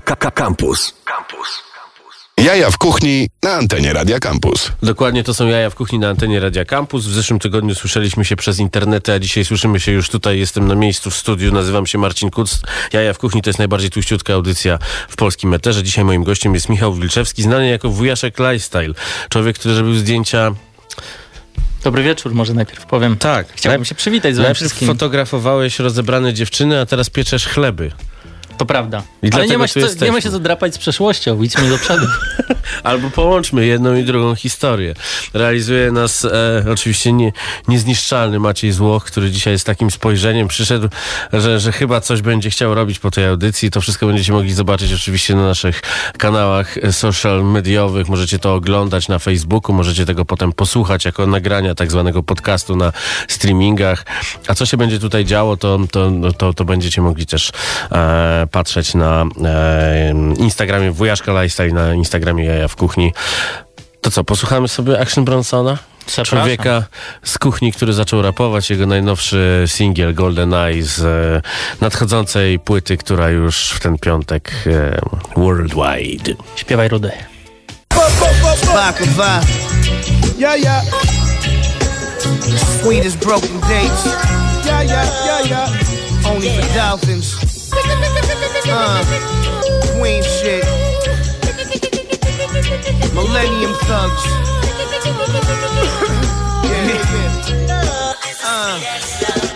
[0.00, 0.94] Campus.
[1.04, 1.68] Campus.
[2.44, 4.72] Jaja w kuchni na antenie Radia Campus.
[4.82, 7.04] Dokładnie to są jaja w kuchni na antenie Radia Campus.
[7.04, 10.38] W zeszłym tygodniu słyszeliśmy się przez internety, a dzisiaj słyszymy się już tutaj.
[10.38, 11.52] Jestem na miejscu w studiu.
[11.52, 12.60] Nazywam się Marcin Kuc.
[12.92, 15.82] Jaja w kuchni to jest najbardziej tłuściutka audycja w polskim meterze.
[15.82, 18.94] Dzisiaj moim gościem jest Michał Wilczewski, znany jako wujaszek Lifestyle.
[19.28, 20.52] Człowiek, który zrobił zdjęcia
[21.84, 23.16] Dobry wieczór, może najpierw powiem.
[23.16, 23.46] Tak.
[23.54, 24.88] Chciałbym się przywitać z wami wszystkim.
[24.88, 27.92] fotografowałeś rozebrane dziewczyny, a teraz pieczesz chleby.
[28.58, 29.02] To prawda.
[29.22, 31.78] I Ale nie ma, się co, nie ma się co drapać z przeszłością, idźmy do
[31.78, 32.06] przodu.
[32.82, 34.94] Albo połączmy jedną i drugą historię.
[35.34, 37.32] Realizuje nas e, oczywiście nie,
[37.68, 40.88] niezniszczalny Maciej Złoch, który dzisiaj z takim spojrzeniem przyszedł,
[41.32, 43.70] że, że chyba coś będzie chciał robić po tej audycji.
[43.70, 45.82] To wszystko będziecie mogli zobaczyć oczywiście na naszych
[46.18, 48.08] kanałach e, social mediowych.
[48.08, 52.92] Możecie to oglądać na Facebooku, możecie tego potem posłuchać jako nagrania tak zwanego podcastu na
[53.28, 54.04] streamingach.
[54.48, 57.52] A co się będzie tutaj działo, to, to, to, to będziecie mogli też
[57.92, 63.12] e, patrzeć na e, Instagramie Wujaszka Lifestyle, na Instagramie Jaja w Kuchni.
[64.00, 65.78] To co, posłuchamy sobie Action Bronsona?
[66.06, 66.38] Zapraszam.
[66.38, 66.82] Człowieka
[67.22, 68.70] z kuchni, który zaczął rapować.
[68.70, 71.48] Jego najnowszy singiel Golden Eye z e,
[71.80, 74.98] nadchodzącej płyty, która już w ten piątek e,
[75.36, 76.34] worldwide.
[76.56, 77.10] Śpiewaj rudy.
[80.38, 80.82] Yeah, yeah,
[82.82, 84.06] Sweet as broken dates.
[84.64, 86.30] yeah, yeah, yeah, yeah.
[86.30, 87.34] Only for dolphins.
[88.70, 89.02] Uh,
[89.96, 90.64] queen shit.
[93.14, 94.24] Millennium thugs.
[98.44, 98.80] Uh,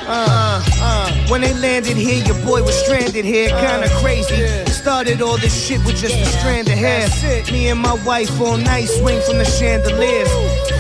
[0.09, 4.72] uh, uh, when they landed here, your boy was stranded here, kinda crazy.
[4.83, 7.09] Started all this shit with just a strand of hair.
[7.53, 10.29] Me and my wife all night swing from the chandeliers.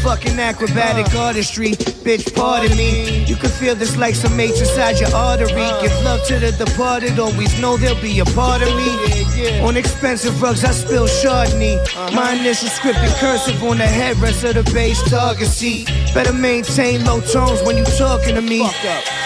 [0.03, 1.70] Fucking acrobatic artistry,
[2.03, 3.25] bitch, pardon me.
[3.27, 5.69] You can feel this like some H inside your artery.
[5.80, 9.61] Give love to the departed, always know they'll be a part of me.
[9.61, 11.78] On expensive rugs, I spill Chardonnay.
[12.12, 15.86] My initial script in cursive on the headrest of the base target seat.
[16.12, 18.69] Better maintain low tones when you talking to me.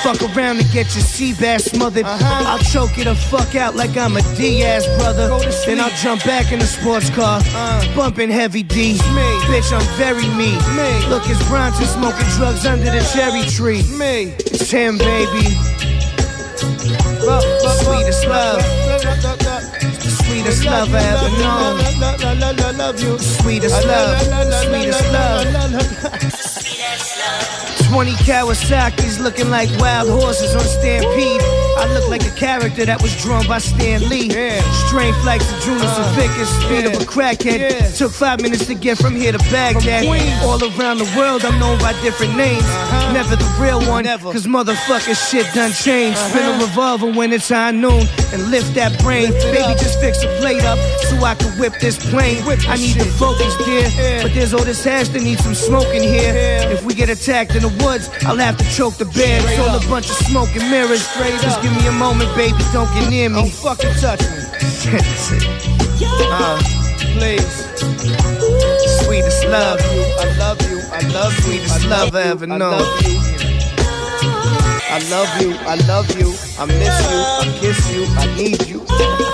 [0.03, 2.04] Fuck around and get your sea bass smothered.
[2.04, 4.22] I'll choke it the fuck out like I'm a
[4.66, 5.28] Diaz brother.
[5.65, 7.41] Then I'll jump back in the sports car,
[7.94, 8.94] bumping heavy D.
[9.47, 10.59] Bitch, I'm very me.
[11.09, 13.82] Look, it's Bronson smoking drugs under the cherry tree.
[13.97, 14.34] Me.
[14.50, 15.55] It's him, baby.
[17.78, 18.62] Sweetest love,
[20.26, 21.78] sweetest love I ever known.
[23.19, 24.21] Sweetest Love.
[24.65, 25.43] Sweetest love,
[26.32, 27.66] sweetest love.
[27.92, 31.41] 20 Kawasaki's looking like wild horses on Stampede.
[31.78, 34.30] I look like a character that was drawn by Stan Lee.
[34.88, 37.58] Strength like the Jonas and uh, Vickers, speed of a crackhead.
[37.60, 37.91] Yeah.
[37.91, 40.04] Took five minutes to get from here to Baghdad.
[40.42, 42.62] All around the world, I'm known by different names.
[42.64, 43.12] Uh-huh.
[43.12, 44.32] Never the real one, Never.
[44.32, 46.19] cause motherfucking shit done changed.
[46.19, 46.28] Uh-huh.
[46.30, 49.30] Spin a revolver when it's high noon and lift that brain.
[49.30, 49.78] Lift Baby, up.
[49.78, 52.44] just fix a plate up so I can whip this plane.
[52.46, 53.12] Whip this I need the shit.
[53.14, 53.86] focus, dear.
[53.94, 54.22] Yeah.
[54.22, 56.32] But there's all this hash that needs some smoke in here.
[56.34, 56.70] Yeah.
[56.70, 59.41] If we get attacked in the woods, I'll have to choke the bear.
[59.44, 61.06] It's all a bunch of smoke and mirrors.
[61.06, 61.62] Straight Just up.
[61.62, 62.59] give me a moment, baby.
[62.72, 63.37] Don't get near me.
[63.37, 64.38] Don't fucking touch me.
[66.31, 66.59] uh,
[67.19, 67.56] Please.
[69.04, 69.81] sweetest love.
[69.81, 70.78] I love you.
[70.92, 71.42] I love you.
[71.42, 72.75] Sweetest I love I you, ever I known.
[74.88, 75.53] I love you.
[75.60, 76.34] I love you.
[76.58, 77.19] I miss you.
[77.43, 78.06] I kiss you.
[78.16, 79.25] I need you.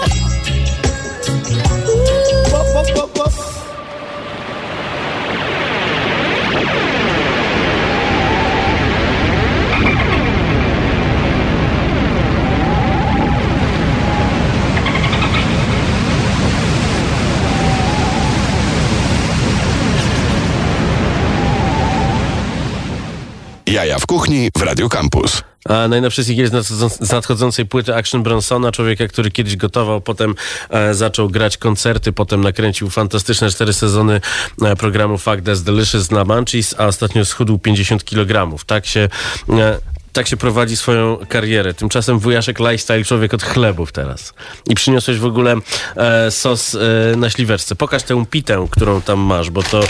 [23.72, 25.42] Jaja w kuchni w Radio Campus.
[25.64, 30.34] A najnowszy singiel z nadchodząc- z nadchodzącej płyty Action Bronsona, człowieka, który kiedyś gotował, potem
[30.70, 34.20] e, zaczął grać koncerty, potem nakręcił fantastyczne cztery sezony
[34.62, 38.56] e, programu Fuck That's Delicious na Munchies, a ostatnio schudł 50 kg.
[38.66, 39.08] Tak się...
[39.50, 39.78] E,
[40.12, 41.74] tak się prowadzi swoją karierę.
[41.74, 44.34] Tymczasem wujaszek lifestyle, człowiek od chlebów teraz.
[44.70, 45.56] I przyniosłeś w ogóle
[45.96, 47.74] e, sos e, na śliweczce.
[47.74, 49.80] Pokaż tę pitę, którą tam masz, bo to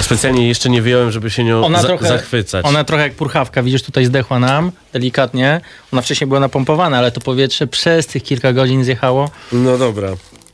[0.00, 2.66] specjalnie jeszcze nie wyjąłem, żeby się nią Ona za, trochę, zachwycać.
[2.66, 5.60] Ona trochę jak purchawka, widzisz, tutaj zdechła nam delikatnie.
[5.92, 9.30] Ona wcześniej była napompowana, ale to powietrze przez tych kilka godzin zjechało.
[9.52, 10.08] No dobra.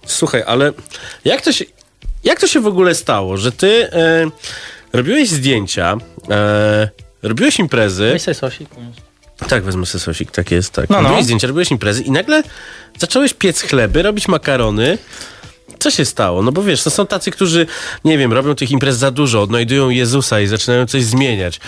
[0.07, 0.73] Słuchaj, ale
[1.25, 1.65] jak to się,
[2.25, 4.27] jak to się w ogóle stało, że ty e,
[4.93, 5.97] robiłeś zdjęcia,
[6.31, 6.89] e,
[7.23, 8.11] robiłeś imprezy.
[8.13, 8.69] Weź sobie sosik.
[9.49, 10.91] Tak, wezmę sobie sosik, tak jest, tak.
[10.91, 11.03] No, no.
[11.03, 12.43] robiłeś zdjęcia, robiłeś imprezy i nagle
[12.99, 14.99] zacząłeś piec chleby, robić makarony.
[15.87, 16.43] Co się stało?
[16.43, 17.67] No bo wiesz, to są tacy, którzy,
[18.05, 21.61] nie wiem, robią tych imprez za dużo, odnajdują Jezusa i zaczynają coś zmieniać.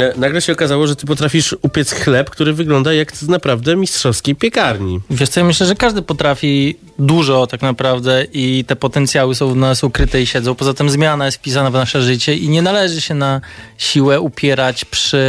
[0.00, 4.34] E, Nagle się okazało, że ty potrafisz upiec chleb, który wygląda jak z naprawdę mistrzowskiej
[4.34, 5.00] piekarni.
[5.10, 9.56] Wiesz co, ja myślę, że każdy potrafi dużo tak naprawdę i te potencjały są w
[9.56, 10.54] nas ukryte i siedzą.
[10.54, 13.40] Poza tym zmiana jest wpisana w nasze życie i nie należy się na
[13.78, 15.24] siłę upierać przy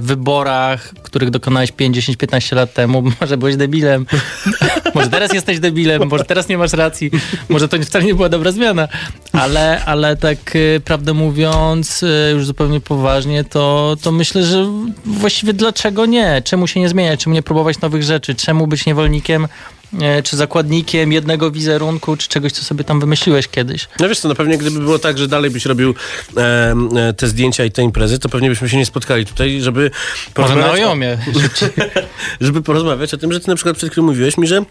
[0.00, 3.02] wyborach, których dokonałeś 5, 10, 15 lat temu.
[3.20, 4.06] Może byłeś debilem,
[4.94, 7.10] może teraz jesteś debilem, może teraz nie masz racji,
[7.48, 8.88] może to wcale nie była dobra zmiana,
[9.32, 14.66] ale, ale tak e, prawdę mówiąc, e, już zupełnie poważnie, to, to myślę, że
[15.04, 16.42] właściwie dlaczego nie?
[16.44, 17.24] Czemu się nie zmieniać?
[17.24, 18.34] Czemu nie próbować nowych rzeczy?
[18.34, 19.48] Czemu być niewolnikiem e,
[20.24, 23.88] czy zakładnikiem jednego wizerunku, czy czegoś, co sobie tam wymyśliłeś kiedyś?
[24.00, 25.94] No wiesz co, no pewnie gdyby było tak, że dalej byś robił
[26.36, 29.80] e, e, te zdjęcia i te imprezy, to pewnie byśmy się nie spotkali tutaj, żeby
[29.80, 29.90] Może
[30.30, 31.18] na porozmawiać, o, ojomie.
[32.40, 34.64] żeby porozmawiać o tym, że ty na przykład przed chwilą mówiłeś mi, że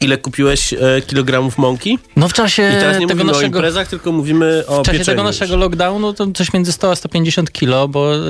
[0.00, 3.58] ile kupiłeś e, kilogramów mąki No w czasie i teraz nie tego mówimy o naszego...
[3.58, 5.26] imprezach, tylko mówimy o W czasie tego już.
[5.38, 8.20] naszego lockdownu to coś między 100 a 150 kilo, bo y,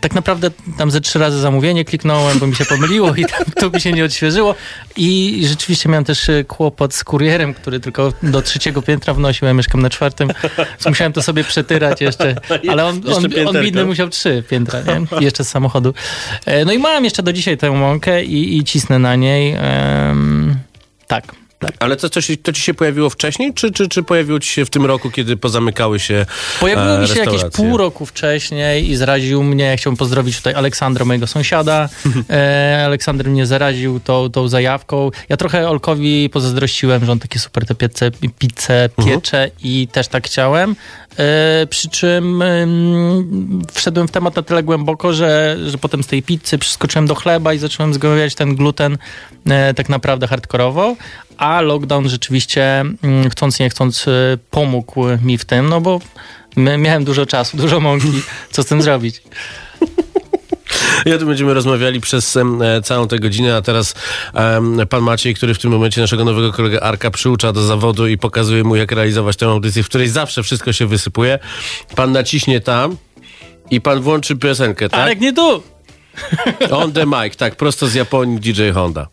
[0.00, 3.70] tak naprawdę tam ze trzy razy zamówienie kliknąłem, bo mi się pomyliło i tam, to
[3.70, 4.54] mi się nie odświeżyło.
[4.96, 9.54] I rzeczywiście miałem też y, kłopot z kurierem, który tylko do trzeciego piętra wnosił, ja
[9.54, 10.28] mieszkam na czwartym,
[10.86, 12.34] musiałem to sobie przetyrać jeszcze,
[12.70, 13.52] ale on, on, on pięterko.
[13.62, 15.20] bidny musiał trzy piętra, nie?
[15.24, 15.94] Jeszcze z samochodu.
[16.46, 19.54] E, No i mam jeszcze do dzisiaj tę mąkę i, i cisnę na niej.
[19.58, 20.53] Em,
[21.20, 21.72] tak, tak.
[21.80, 24.64] Ale to, to, się, to ci się pojawiło wcześniej, czy, czy, czy pojawiło ci się
[24.64, 26.26] w tym roku, kiedy pozamykały się
[26.60, 31.04] Pojawiło e, mi się jakieś pół roku wcześniej i zaraził mnie, chciałbym pozdrowić tutaj Aleksandra,
[31.04, 31.88] mojego sąsiada.
[32.30, 35.10] E, Aleksander mnie zaraził tą, tą zajawką.
[35.28, 40.26] Ja trochę Olkowi pozazdrościłem, że on takie super te piece, pizze piecze i też tak
[40.26, 40.76] chciałem.
[41.18, 46.22] E, przy czym ym, wszedłem w temat na tyle głęboko, że, że potem z tej
[46.22, 48.98] pizzy przeskoczyłem do chleba i zacząłem zgłębiać ten gluten
[49.76, 50.96] tak naprawdę hardkorowo,
[51.36, 54.10] a lockdown rzeczywiście mm, chcąc nie chcąc e,
[54.50, 56.00] pomógł mi w tym, no bo
[56.56, 59.22] miałem dużo czasu, dużo mąki, co z tym zrobić?
[61.06, 62.42] I o tym będziemy rozmawiali przez e,
[62.82, 63.94] całą tę godzinę, a teraz
[64.34, 68.18] em, pan Maciej, który w tym momencie naszego nowego kolegę Arka przyucza do zawodu i
[68.18, 71.38] pokazuje mu, jak realizować tę audycję, w której zawsze wszystko się wysypuje.
[71.96, 72.96] Pan naciśnie tam
[73.70, 75.00] i pan włączy piosenkę, tak?
[75.00, 75.62] Arek, nie tu!
[76.70, 79.08] On the mic, tak, prosto z Japonii DJ Honda.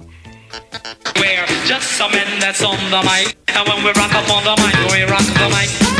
[1.15, 3.37] We're just some men that's on the mic.
[3.47, 5.90] And when we rock up on the mic, we rock the mic.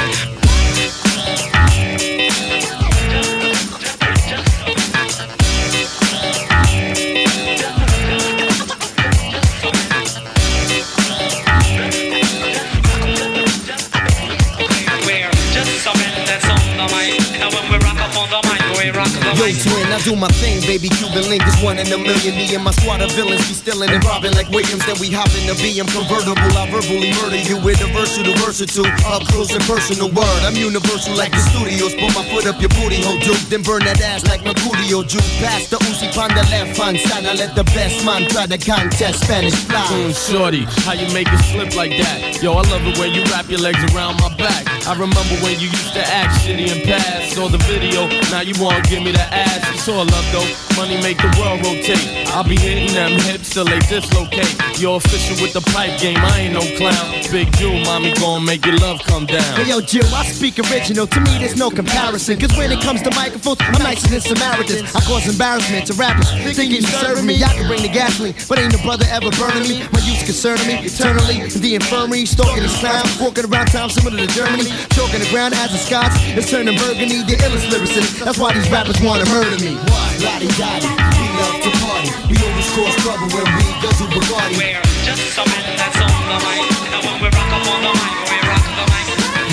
[19.42, 20.86] Yo, twin, I do my thing, baby.
[21.02, 22.38] Cuban link is one in a million.
[22.38, 24.86] Me and my squad of villains be stealing and robbing like Williams.
[24.86, 26.38] Then we hop in the BM convertible.
[26.54, 30.42] I verbally murder you with a versatile, versatile, up close and personal word.
[30.46, 31.98] I'm universal like the studios.
[31.98, 33.42] Put my foot up your booty hole, Duke.
[33.50, 35.26] Then burn that ass like Mercurio juke.
[35.42, 37.26] Pass the Uzi on the left hand side.
[37.26, 39.26] I let the best man try the contest.
[39.26, 39.82] Spanish fly.
[39.90, 42.38] Mm, Shorty, how you make it slip like that?
[42.46, 44.70] Yo, I love it when you wrap your legs around my back.
[44.88, 47.34] I remember when you used to act shitty and pass.
[47.34, 49.62] Saw the video, now you wanna give me the ass.
[49.74, 52.02] It's all love though, money make the world rotate.
[52.34, 54.50] I'll be hitting them hips till they dislocate.
[54.80, 57.22] You're official with the pipe game, I ain't no clown.
[57.32, 59.46] Big Jew, mommy gon' make your love come down.
[59.56, 61.06] Hey yo, Jill, I speak original.
[61.06, 62.40] To me, there's no comparison.
[62.40, 64.96] Cause when it comes to microphones, I'm nicer than Samaritans.
[64.96, 66.30] I cause embarrassment to rappers.
[66.58, 68.34] Thinking you serving me, I can bring the gasoline.
[68.50, 69.86] But ain't no brother ever burning me.
[69.94, 71.42] My youth's concerning me eternally.
[71.42, 73.08] In the infirmary, stalking these clowns.
[73.22, 74.71] Walking around town similar to Germany.
[74.94, 76.16] Choking the ground as the Scots.
[76.36, 78.24] It's turning burgundy, the illest lyricist.
[78.24, 79.76] That's why these rappers wanna murder me.
[80.22, 82.10] Lottie Dottie, we love to party.
[82.30, 84.58] We always cause trouble when we go to Bacardi.
[84.58, 86.64] We're just some men that's on the mic.
[86.94, 89.06] And when we rock up on the mic, we rock the mic.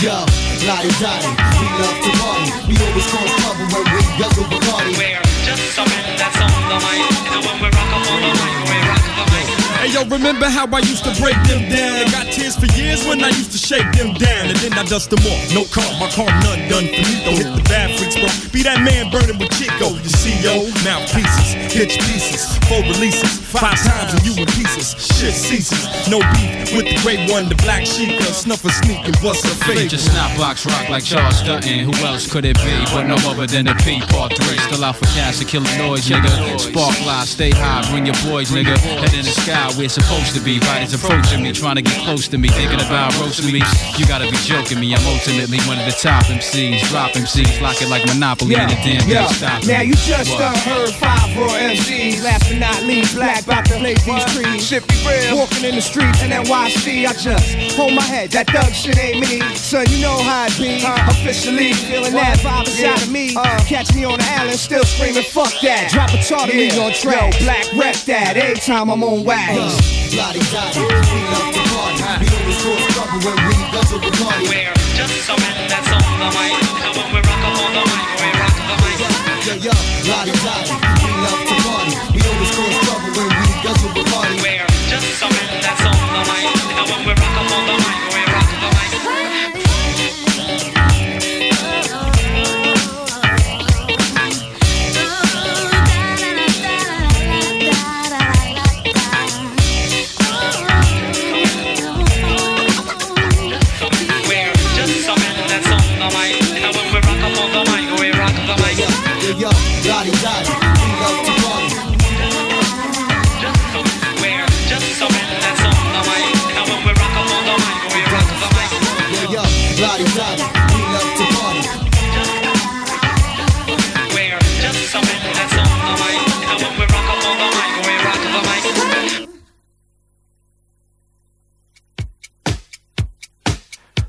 [0.04, 0.16] Yo,
[0.68, 2.50] Lottie Dottie, we love to party.
[2.68, 4.92] We always cause trouble when we go to Bacardi.
[4.98, 7.02] We're just some men that's on the mic.
[7.34, 7.68] And when we
[9.98, 12.02] yo, remember how I used to break them down?
[12.02, 14.50] And got tears for years when I used to shake them down.
[14.50, 15.42] And then I dust them off.
[15.54, 17.14] No car, my car none done for me.
[17.24, 18.28] Don't hit the bad freaks, bro.
[18.52, 19.90] Be that man burning with Chico.
[19.98, 23.38] The CEO, mouthpieces, pitch pieces, four releases.
[23.48, 24.92] Five times and you in pieces.
[24.92, 25.82] Shit ceases.
[26.08, 28.20] No beef with the great one, the black sheep.
[28.28, 29.88] Snuff a sneak and bust a fake.
[29.88, 31.80] Just snap box rock like Charles Dutton.
[31.80, 34.58] Who else could it be but no other than the P Part 3?
[34.68, 36.60] Still out for cash to kill a noise, nigga.
[36.60, 38.76] Spark fly, stay high, bring your boys, nigga.
[38.76, 40.60] Head in the sky, we're it's supposed to be.
[40.68, 43.62] Right, it's approaching me, trying to get close to me, thinking about roasting me.
[43.96, 44.92] You gotta be joking me.
[44.94, 46.84] I'm ultimately one of the top MCs.
[46.92, 49.26] Drop MCs, lock it like Monopoly, and the damn yeah.
[49.28, 50.40] stop Now you just What?
[50.40, 52.22] done heard five raw MCs.
[52.22, 54.66] Last but not least, black about to blaze these trees.
[54.68, 55.38] Shit be real.
[55.38, 58.30] Walking in the streets in NYC, I just hold my head.
[58.32, 59.40] That thug shit ain't me.
[59.56, 60.84] Son, you know how it be.
[60.84, 61.00] Uh.
[61.16, 63.34] Officially feeling that vibe inside of me.
[63.34, 63.58] Uh.
[63.64, 65.88] Catch me on the island, still screaming, fuck that.
[65.90, 67.32] Drop a tartary on track.
[67.40, 68.36] Yo, black rep that.
[68.36, 69.56] Every time I'm on wax.
[69.56, 69.77] Uh.
[70.16, 72.00] Lottie Dottie, we love to party.
[72.20, 74.48] We always cause trouble when we guzzle the party.
[74.48, 76.56] We're just some men that's on the mic.
[76.80, 78.96] And when we rock up on the mic, we rock the mic.
[79.44, 79.74] Yo, yo,
[80.08, 80.72] Lottie Dottie,
[81.04, 82.17] we love to party.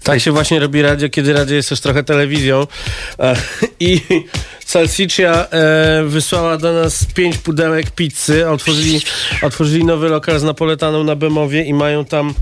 [0.09, 2.67] Tak się właśnie robi radio, kiedy radio jest też trochę telewizją.
[3.19, 3.35] E,
[3.79, 4.01] I
[4.69, 8.49] Salsiccia e, wysłała do nas pięć pudełek pizzy.
[8.49, 9.01] Otworzyli,
[9.41, 12.33] otworzyli nowy lokal z napoletaną na Bemowie i mają tam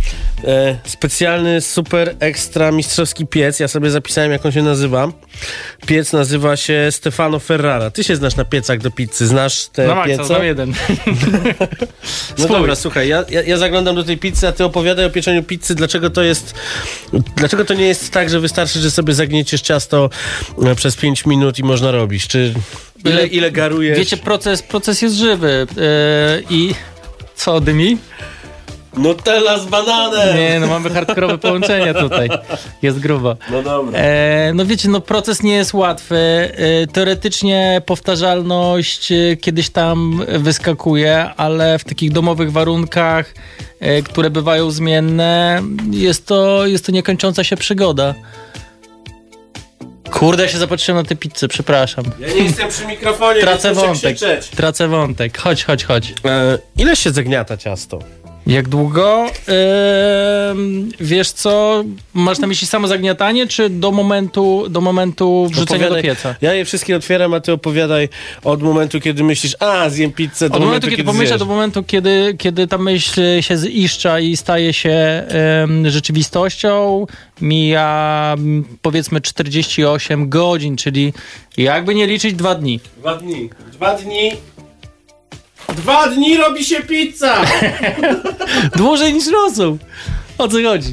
[0.43, 3.59] e, specjalny, super ekstra mistrzowski piec.
[3.59, 5.11] Ja sobie zapisałem, jak on się nazywa.
[5.85, 7.91] Piec nazywa się Stefano Ferrara.
[7.91, 9.27] Ty się znasz na piecach do pizzy.
[9.27, 10.25] Znasz te maksa, piece?
[10.25, 10.73] znam jeden.
[12.37, 15.43] No dobra, słuchaj, ja, ja, ja zaglądam do tej pizzy, a ty opowiadaj o pieczeniu
[15.43, 16.53] pizzy, dlaczego to jest,
[17.35, 20.09] dlaczego to nie jest tak, że wystarczy, że sobie zagnieciesz ciasto
[20.65, 22.53] e, przez 5 minut i można robić, czy
[23.05, 23.97] ile, ile garujesz?
[23.97, 25.83] Wiecie, proces, proces jest żywy yy,
[26.49, 26.73] i
[27.35, 27.97] co, dymi?
[28.97, 30.37] Nutella z bananem!
[30.37, 32.29] Nie, no mamy hardkorowe połączenie tutaj.
[32.81, 33.35] Jest grubo.
[33.51, 33.99] No dobra.
[33.99, 36.17] E, no wiecie, no proces nie jest łatwy.
[36.17, 43.33] E, teoretycznie powtarzalność e, kiedyś tam wyskakuje, ale w takich domowych warunkach,
[43.79, 48.15] e, które bywają zmienne, jest to, jest to niekończąca się przygoda.
[50.11, 52.05] Kurde, ja się zapatrzyłem na tę pizzę, przepraszam.
[52.19, 54.15] Ja nie jestem przy mikrofonie, Tracę wątek.
[54.15, 54.47] krzyczeć.
[54.49, 55.37] Tracę wątek.
[55.37, 56.13] Chodź, chodź, chodź.
[56.25, 57.99] E, ile się zagniata ciasto?
[58.47, 59.25] Jak długo?
[59.25, 65.85] Ehm, wiesz co, masz na myśli samo zagniatanie, czy do momentu, do momentu wrzucenia do
[65.85, 66.03] Opowiadaj.
[66.15, 66.35] pieca?
[66.41, 68.09] Ja je wszystkie otwieram, a ty opowiadaj
[68.43, 71.39] od momentu, kiedy myślisz, a zjem pizzę, do Od momentu, kiedy pomyślę, zjesz.
[71.39, 74.89] do momentu, kiedy, kiedy ta myśl się ziszcza i staje się
[75.27, 77.05] em, rzeczywistością,
[77.41, 78.35] mija
[78.81, 81.13] powiedzmy 48 godzin, czyli
[81.57, 82.79] jakby nie liczyć dwa dni.
[82.99, 83.49] Dwa dni.
[83.71, 84.31] Dwa dni.
[85.77, 87.45] Dwa dni robi się pizza!
[88.77, 89.77] Dłużej niż rosół.
[90.37, 90.91] O co chodzi?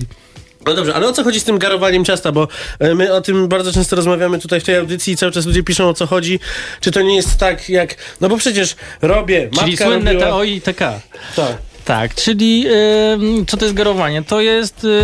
[0.66, 2.32] No dobrze, ale o co chodzi z tym garowaniem ciasta?
[2.32, 2.48] Bo
[2.78, 5.62] e, my o tym bardzo często rozmawiamy tutaj w tej audycji i cały czas ludzie
[5.62, 6.40] piszą o co chodzi.
[6.80, 7.96] Czy to nie jest tak jak...
[8.20, 10.30] No bo przecież robię, Czyli matka słynne robiła...
[10.30, 10.78] TO i TK.
[11.36, 11.56] Tak.
[11.84, 12.66] Tak, czyli
[13.46, 14.22] co to jest garowanie?
[14.22, 15.00] To jest y,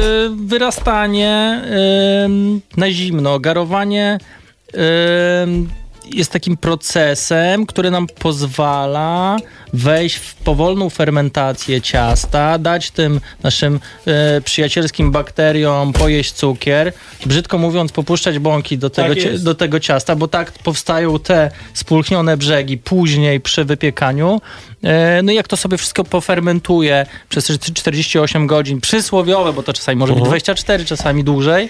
[0.47, 1.63] wyrastanie
[2.77, 3.41] na zimno.
[3.41, 4.19] Garowanie
[6.15, 9.37] jest takim procesem, który nam pozwala
[9.73, 13.81] wejść w powolną fermentację ciasta, dać tym naszym
[14.39, 16.93] y, przyjacielskim bakteriom pojeść cukier,
[17.27, 19.45] brzydko mówiąc popuszczać bąki do tego, Tak cie- jest.
[19.45, 24.41] do tego ciasta, bo tak powstają te spulchnione brzegi później przy wypiekaniu.
[24.85, 29.73] E, No i jak to sobie wszystko pofermentuje przez te 48 godzin, przysłowiowe, bo to
[29.73, 31.69] czasami może być 24, czasami dłużej,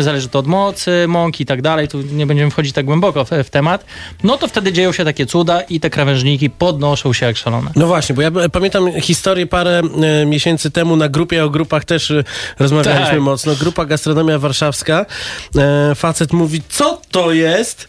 [0.00, 3.30] zależy to od mocy, mąki i tak dalej, tu nie będziemy wchodzić tak głęboko w,
[3.44, 3.84] w temat,
[4.24, 7.70] no to wtedy dzieją się takie cuda i te krawężniki podnoszą się jak szalone.
[7.76, 12.10] No właśnie, bo ja pamiętam historię parę e, miesięcy temu na grupie o grupach też
[12.10, 12.24] e,
[12.58, 13.20] rozmawialiśmy Tak.
[13.20, 13.54] mocno.
[13.56, 15.06] Grupa Gastronomia Warszawska.
[15.56, 17.88] E, facet mówi, co to jest?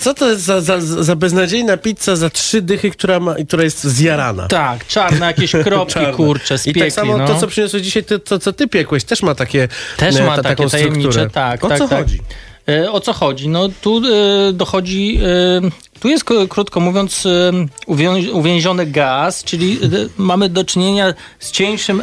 [0.00, 3.84] Co to jest za, za, za beznadziejna pizza za trzy dychy, która, ma, która jest
[3.84, 4.46] zjarana?
[4.46, 6.12] Tak, czarne jakieś kropki, Czarne.
[6.12, 7.26] kurcze, z I tak samo no.
[7.26, 10.42] to, co przyniosłeś dzisiaj, to, to co ty piekłeś, też ma takie Też ma ta-
[10.42, 11.30] takie taką tajemnicze, strukturę.
[11.30, 11.64] tak.
[11.64, 11.98] O tak, co tak.
[11.98, 12.20] chodzi?
[12.68, 13.48] E, O co chodzi?
[13.48, 15.18] No tu e, dochodzi,
[15.66, 17.28] e, tu jest krótko mówiąc
[18.32, 19.78] uwięziony gaz, czyli
[20.18, 22.02] mamy do czynienia z cieńszym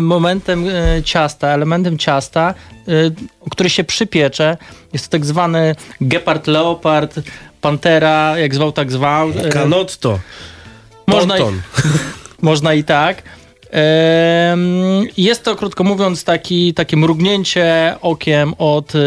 [0.00, 0.64] momentem
[1.04, 2.54] ciasta, elementem ciasta,
[3.50, 4.56] który się przypiecze.
[4.92, 7.20] Jest to tak zwany gepard, leopard,
[7.60, 9.28] pantera, jak zwał, tak zwał.
[9.52, 10.18] Canotto.
[11.06, 11.34] Można,
[12.42, 13.22] można i tak.
[15.16, 18.98] Jest to, krótko mówiąc, taki, takie mrugnięcie okiem od y,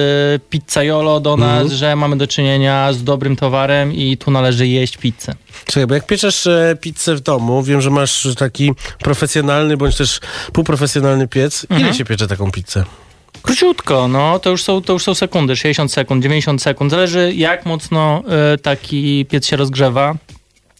[0.49, 5.35] pizzaiolo do nas, że mamy do czynienia z dobrym towarem i tu należy jeść pizzę.
[5.65, 10.19] Czekaj, bo jak pieczesz e, pizzę w domu, wiem, że masz taki profesjonalny bądź też
[10.53, 11.67] półprofesjonalny piec.
[11.79, 12.83] Ile się piecze taką pizzę?
[13.41, 16.91] Króciutko, no, to już, są, to już są sekundy, 60 sekund, 90 sekund.
[16.91, 18.23] Zależy jak mocno
[18.53, 20.15] y, taki piec się rozgrzewa.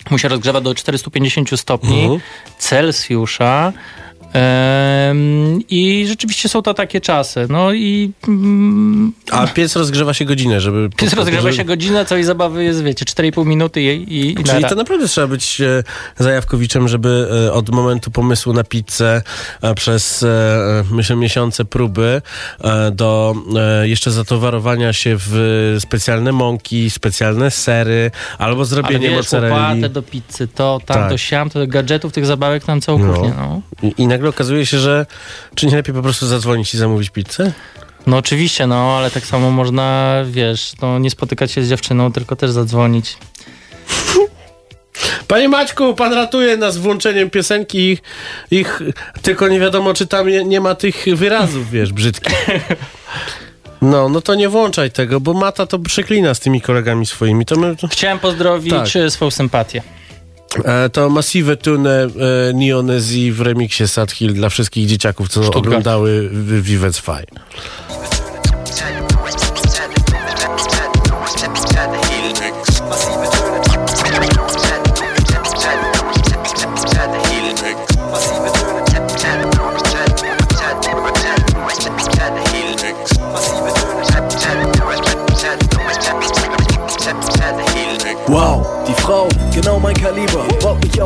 [0.09, 2.19] Mu się rozgrzewa do 450 stopni Mhm.
[2.57, 3.73] Celsjusza.
[5.69, 7.48] I rzeczywiście są to takie czasy.
[7.50, 10.89] No i mm, A piec rozgrzewa się godzinę, żeby...
[10.98, 14.75] piec rozgrzewa się godzinę, całej zabawy jest, wiecie, 4,5 minuty i, i, i Czyli to
[14.75, 15.83] naprawdę trzeba być e,
[16.17, 19.21] zajawkowiczem, żeby e, od momentu pomysłu na pizzę
[19.62, 20.25] e, przez
[20.91, 22.21] myślę miesiące próby
[22.91, 23.36] do
[23.83, 29.53] jeszcze zatowarowania się w specjalne mąki, specjalne sery albo Ale zrobienie wiesz, mozzarelli.
[29.53, 31.09] łopatę do pizzy, to tam, Tak.
[31.12, 33.13] to siam, to do gadżetów, tych zabawek tam całą No.
[33.13, 33.62] kuchnię, no.
[33.83, 35.05] I, I nagle okazuje się, że
[35.55, 37.51] czy nie lepiej po prostu zadzwonić i zamówić pizzę?
[38.07, 42.35] No oczywiście, no, ale tak samo można, wiesz, no, nie spotykać się z dziewczyną, tylko
[42.35, 43.17] też zadzwonić.
[45.27, 48.01] Panie Maćku, pan ratuje nas włączeniem piosenki ich,
[48.51, 48.79] ich
[49.21, 52.47] tylko nie wiadomo, czy tam nie, nie ma tych wyrazów, wiesz, brzydkich.
[53.81, 57.45] No, no to nie włączaj tego, bo Mata to przeklina z tymi kolegami swoimi.
[57.45, 58.95] To, my, Chciałem pozdrowić Tak.
[58.95, 59.81] e, swoją sympatię.
[60.65, 62.07] E, to Massive Tune e,
[62.53, 65.65] Neonezi w remiksie Sad Hill dla wszystkich dzieciaków, co Stuttgart.
[65.67, 66.29] oglądały
[66.61, 68.18] Vivet Fine.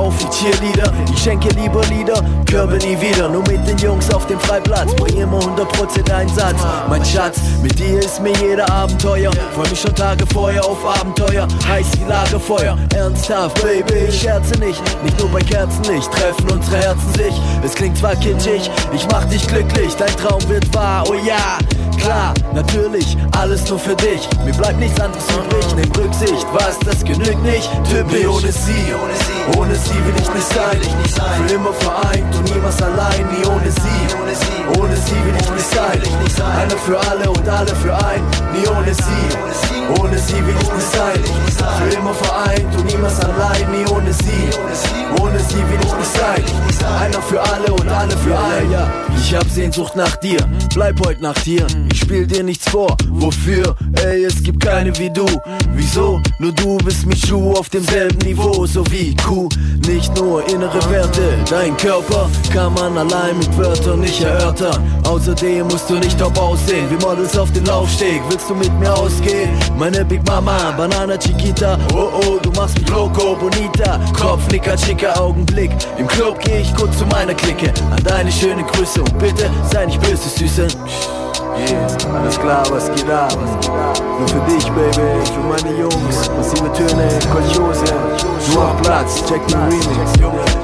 [0.04, 0.92] Auf wie Cheerleader.
[1.14, 3.30] Ich schenke lieber Lieder, Körbe nie wieder.
[3.30, 4.94] Nur mit den Jungs auf dem Freiplatz.
[4.96, 6.58] Bring immer 100% Einsatz.
[6.90, 9.32] Mein Schatz, mit dir ist mir jeder Abenteuer.
[9.56, 11.48] Freu mich schon Tage vorher auf Abenteuer.
[11.68, 12.78] Heiß wie Lagerfeuer.
[12.96, 14.82] Ernsthaft, Baby, ich scherze nicht.
[15.04, 17.34] Nicht nur bei Kerzenlicht treffen unsere Herzen sich.
[17.64, 19.96] Es klingt zwar kitschig, ich mach dich glücklich.
[19.96, 21.58] Dein Traum wird wahr, oh ja.
[22.04, 24.28] Klar, natürlich, alles nur für dich.
[24.44, 26.46] Mir bleibt nichts anderes übrig, nimm Rücksicht.
[26.52, 27.70] Was, das genügt nicht?
[27.90, 28.94] Typisch ohne sie,
[29.58, 30.82] ohne sie will ich nicht sein.
[31.48, 34.80] Für immer vereint und niemals allein, nie ohne sie.
[34.80, 36.02] Ohne sie will ich nicht sein.
[36.58, 40.02] Einer für alle und alle für ein, nie ohne sie.
[40.02, 41.20] Ohne sie will ich nicht sein.
[41.78, 45.22] Für immer vereint und niemals allein, nie ohne sie.
[45.22, 46.44] Ohne sie will ich nicht sein.
[47.00, 48.72] Einer für alle und alle für ein.
[48.72, 50.40] Ja, ich hab Sehnsucht nach dir,
[50.74, 51.66] bleib heute Nacht hier.
[51.94, 53.76] Ich spiel dir nichts vor, wofür?
[54.04, 55.28] Ey, es gibt keine wie du.
[55.76, 56.20] Wieso?
[56.40, 59.48] Nur du bist mit Schuh auf demselben Niveau, so wie Kuh.
[59.88, 64.82] Nicht nur innere Werte, dein Körper kann man allein mit Wörtern nicht erörtern.
[65.04, 68.24] Außerdem musst du nicht top aussehen, wie Models auf den Laufsteg.
[68.28, 69.52] Willst du mit mir ausgehen?
[69.78, 71.78] Meine Big Mama, Banana Chiquita.
[71.94, 74.00] Oh oh, du machst mich loco, bonita.
[74.20, 75.70] Kopfnicker, schicker Augenblick.
[76.00, 77.72] Im Club geh ich kurz zu meiner Clique.
[77.92, 80.68] An deine schöne Grüße und bitte sei nicht böse, Süße.
[81.56, 83.32] Yeah, alles klar, was geht ab?
[84.20, 86.30] Nur für dich, Baby, für meine Jungs.
[86.36, 87.86] Massive Töne, Kolchose.
[88.52, 89.88] Du auf Platz, check den Remix.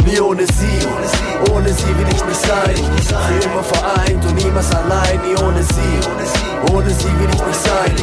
[0.05, 2.75] Nie ohne sie, ohne sie will ich nicht sein.
[3.05, 6.73] Für immer vereint und niemals allein, nie ohne sie.
[6.73, 7.95] Ohne sie will ich nicht sein.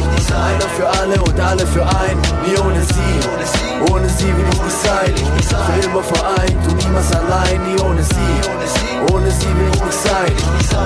[0.47, 3.91] Einer für alle und alle für ein, nie ohne sie.
[3.91, 5.13] Ohne sie will ich nicht sein.
[5.47, 9.13] Für immer vereint und niemals allein, nie ohne sie.
[9.13, 10.31] Ohne sie will ich nicht sein.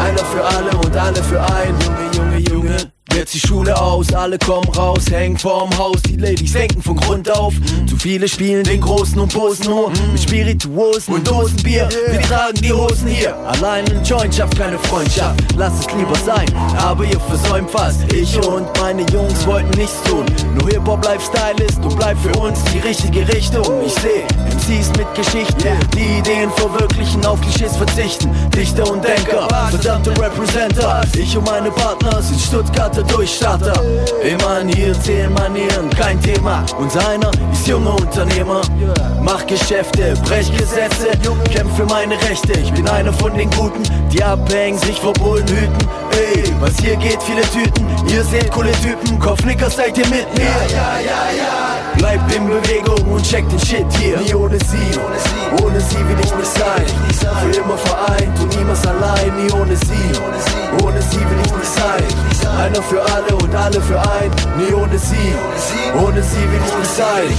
[0.01, 3.00] Einer für alle und alle für ein, Junge, Junge, Junge.
[3.15, 7.29] Jetzt die Schule aus, alle kommen raus, hängen vorm Haus, die Ladies denken von Grund
[7.29, 7.53] auf.
[7.85, 11.89] Zu viele spielen den Großen und posen nur mit Spirituosen und Dosenbier.
[12.09, 15.39] Wir tragen die Hosen hier, allein ein Joint schafft keine Freundschaft.
[15.57, 16.47] Lass es lieber sein,
[16.77, 18.01] aber ihr versäumt fast.
[18.13, 20.25] Ich und meine Jungs wollten nichts tun,
[20.57, 23.65] nur Hip-Hop Lifestyle ist und bleibt für uns die richtige Richtung.
[23.85, 28.29] Ich seh MCs mit Geschichten, die Ideen verwirklichen, auf Klischees verzichten.
[28.55, 31.01] Dichter und Denker, verdammte Representer.
[31.17, 33.79] Ich und meine Partner sind Stuttgarter Durchstarter.
[34.23, 36.63] In Manieren, zehn Manieren, kein Thema.
[36.77, 38.61] Und einer ist junger Unternehmer.
[39.21, 41.07] Mach Geschäfte, brech Gesetze,
[41.51, 42.53] kämpf für meine Rechte.
[42.53, 45.87] Ich bin einer von den Guten, die abhängen, sich vor Bullen hüten.
[46.11, 47.87] Ey, was hier geht, viele Tüten.
[48.07, 50.43] Ihr seht coole Typen, Kopfnicker seid ihr mit mir.
[50.43, 54.17] Ja, ja, ja, Bleibt in Bewegung und checkt den Shit hier.
[54.17, 56.85] Nie ohne sie, ohne sie will ich nicht sein.
[57.41, 60.83] Für immer vereint und niemals allein, nie ohne sie.
[60.83, 62.03] Ohne sie will ich nicht sein.
[62.57, 65.31] Einer für alle und alle für ein, nie ohne sie.
[66.03, 67.31] Ohne sie will ich nicht sein.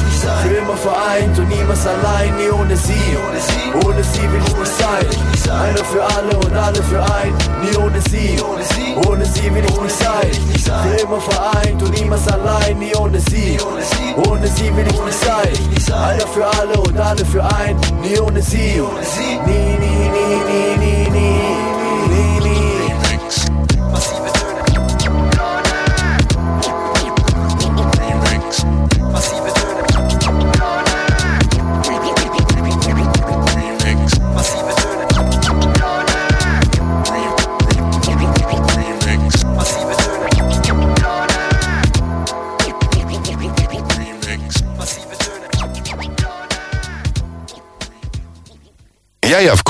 [0.43, 3.17] Für immer vereint und niemals allein, nie ohne sie.
[3.85, 5.07] Ohne sie will ich nicht sein.
[5.53, 8.41] Einer für alle und alle für ein, nie ohne sie.
[9.07, 10.31] Ohne sie will ich nicht sein.
[10.85, 13.59] Für immer vereint und niemals allein, nie ohne sie.
[14.27, 15.53] Ohne sie will ich nicht sein.
[15.95, 18.81] Einer für alle und alle für ein, nie ohne sie.
[19.47, 21.52] Nie, nie, nie, nie, nie, nie,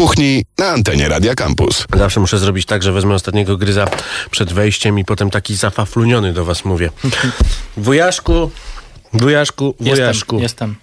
[0.03, 1.87] kuchni na antenie Radia Campus.
[1.97, 3.89] Zawsze muszę zrobić tak, że wezmę ostatniego gryza
[4.31, 6.91] przed wejściem i potem taki zafafluniony do was mówię.
[7.77, 8.51] Wujaszku,
[9.13, 10.41] wujaszku, wujaszku.
[10.41, 10.77] Jestem, jestem.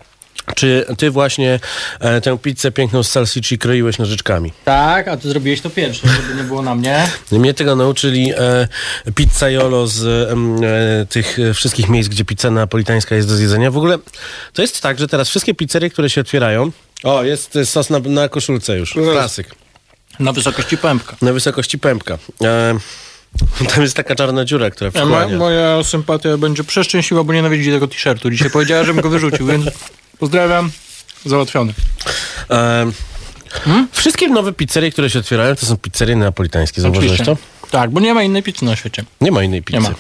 [0.56, 1.60] Czy ty właśnie
[2.00, 4.54] e, tę pizzę piękną z salsici kroiłeś nożyczkami?
[4.66, 7.08] Tak, a ty zrobiłeś to pierwsze, żeby nie było na mnie.
[7.32, 8.68] Mnie tego nauczyli e,
[9.16, 13.72] pizzaiolo z e, tych wszystkich miejsc, gdzie pizza napolitańska jest do zjedzenia.
[13.72, 13.98] W ogóle
[14.54, 16.72] to jest tak, że teraz wszystkie pizzerie, które się otwierają...
[17.04, 18.94] O, jest e, sos na, na koszulce już.
[18.94, 19.56] Klasyk.
[20.20, 21.16] Na wysokości pępka.
[21.22, 22.18] Na wysokości pępka.
[22.44, 22.78] E,
[23.74, 25.38] tam jest taka czarna dziura, która Ja, ma, wchłania.
[25.38, 28.30] moja sympatia będzie przeszczęśliwa, bo nienawidzi tego t-shirtu.
[28.30, 29.66] Dzisiaj powiedziała, żebym go wyrzucił, więc
[30.20, 30.72] pozdrawiam.
[31.26, 31.74] Załatwiony.
[32.50, 32.92] E,
[33.92, 36.82] Wszystkie nowe pizzerie, które się otwierają, to są pizzerie napolitańskie.
[36.82, 37.38] Zauważyłeś to?
[37.72, 39.04] Tak, bo nie ma innej pizzy na świecie.
[39.22, 39.80] Nie ma innej pizzy.
[39.82, 39.96] Nie ma.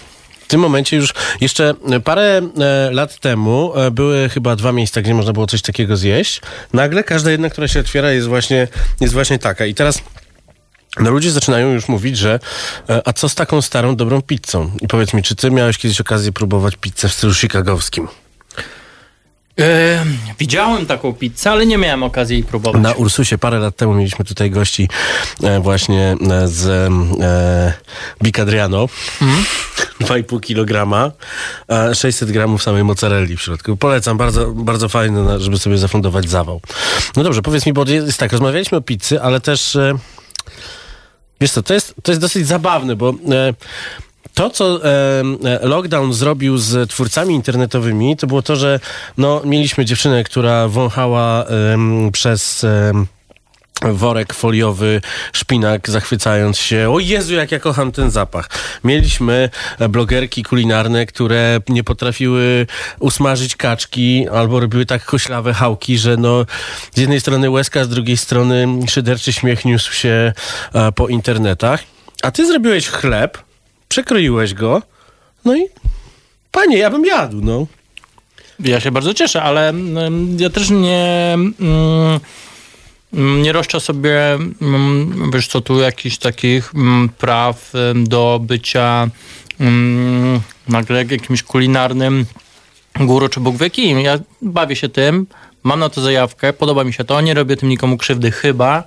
[0.50, 5.34] Tym momencie już jeszcze parę e, lat temu e, były chyba dwa miejsca, gdzie można
[5.34, 6.42] było coś takiego zjeść.
[6.74, 8.68] Nagle każda jedna, która się otwiera jest właśnie,
[9.02, 9.66] jest właśnie taka.
[9.66, 10.02] I teraz
[11.00, 12.40] no ludzie zaczynają już mówić, że
[12.90, 14.72] e, a co z taką starą, dobrą pizzą?
[14.82, 18.08] I powiedz mi, czy ty miałeś kiedyś okazję próbować pizzę w stylu chicagowskim?
[19.60, 20.06] E,
[20.40, 22.82] widziałem taką pizzę, ale nie miałem okazji jej próbować.
[22.82, 24.90] Na Ursusie parę lat temu mieliśmy tutaj gości
[25.44, 26.68] e, właśnie e, z
[27.22, 27.74] e,
[28.24, 28.88] Big Adriano.
[30.02, 31.12] 2,5 kg,
[31.70, 33.78] e, 600 gramów samej mozzarelli w środku.
[33.78, 36.62] Polecam, bardzo, bardzo fajne, żeby sobie zafundować zawał.
[37.16, 39.94] No dobrze, powiedz mi, bo jest tak, rozmawialiśmy o pizzy, ale też e,
[41.42, 43.54] wiesz co, to jest, to jest dosyć zabawne, bo e,
[44.40, 44.90] to, co e,
[45.44, 48.80] e, lockdown zrobił z twórcami internetowymi, to było to, że
[49.18, 52.64] no, mieliśmy dziewczynę, która wąchała em, przez...
[52.64, 53.08] em,
[53.82, 55.02] worek foliowy,
[55.34, 56.90] szpinak, zachwycając się.
[56.90, 58.50] O Jezu, jak ja kocham ten zapach.
[58.84, 59.50] Mieliśmy
[59.80, 62.68] e, blogerki kulinarne, które nie potrafiły
[63.00, 66.46] usmażyć kaczki albo robiły tak koślawe chałki, że no
[66.96, 70.34] z jednej strony łezka, z drugiej strony szyderczy śmiech niósł się
[70.74, 71.84] e, po internetach.
[72.24, 73.49] A ty zrobiłeś chleb,
[73.90, 74.82] przekroiłeś go,
[75.46, 75.66] no i
[76.52, 77.68] panie, ja bym jadł, no.
[78.60, 81.34] Ja się bardzo cieszę, ale mm, ja też nie.
[81.34, 82.20] Mm,
[83.14, 84.38] mm, nie roszczę sobie,
[85.34, 86.74] wiesz co, tu jakichś takich
[87.18, 89.10] praw do bycia
[90.68, 92.26] nagle jakimś kulinarnym
[93.00, 94.00] guru czy Bóg wie kim.
[94.00, 95.28] Ja bawię się tym,
[95.64, 98.84] mam na to zajawkę, podoba mi się to, nie robię tym nikomu krzywdy, chyba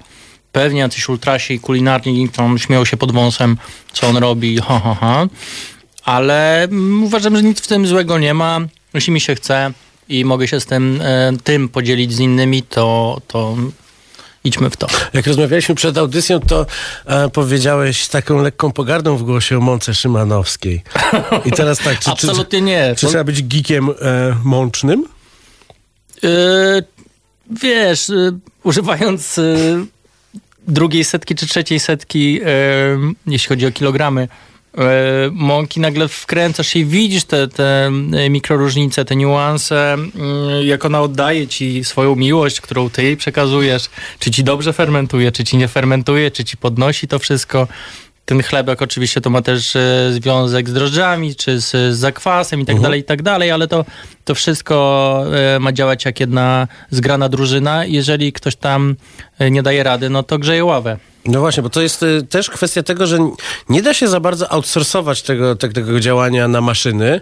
[0.53, 3.57] pewnie jacyś ultrasi kulinarni tam śmieją się pod wąsem,
[3.93, 5.27] co on robi, ha, ha, ha.
[6.05, 6.69] Ale
[7.03, 8.61] uważam, że nic w tym złego nie ma.
[8.95, 9.73] Jeśli mi się chce
[10.09, 13.57] i mogę się z tym, e, tym podzielić z innymi, to, to
[14.45, 14.87] idźmy w to.
[15.13, 16.67] Jak rozmawialiśmy przed audycją, to
[17.07, 20.83] e, powiedziałeś z taką lekką pogardą w głosie o Mące Szymanowskiej.
[21.45, 22.95] I teraz tak, czy, czy, Absolutnie nie.
[22.97, 23.93] czy trzeba być geekiem e,
[24.45, 25.05] mącznym?
[26.25, 26.29] E,
[27.51, 29.43] wiesz, e, używając e,
[30.69, 32.47] drugiej setki czy trzeciej setki, e,
[33.27, 34.29] jeśli chodzi o kilogramy,
[34.79, 34.81] e,
[35.33, 40.13] mąki nagle wkręcasz i widzisz te, te e, mikroróżnice, te niuanse, mm,
[40.67, 45.45] jak ona oddaje ci swoją miłość, którą ty jej przekazujesz, czy ci dobrze fermentuje, czy
[45.45, 47.69] ci nie fermentuje, czy ci podnosi to wszystko.
[48.25, 52.65] Ten chlebek oczywiście to ma też e, związek z drożdżami, czy z, z zakwasem i
[52.65, 53.85] tak dalej, i tak dalej, ale to,
[54.25, 55.25] to wszystko
[55.57, 57.85] e, ma działać jak jedna zgrana drużyna.
[57.85, 58.97] Jeżeli ktoś tam
[59.39, 60.99] e, nie daje rady, no to grzeje ławę.
[61.25, 63.19] No właśnie, bo to jest też kwestia tego, że
[63.69, 67.21] nie da się za bardzo outsourcować tego, te, tego działania na maszyny,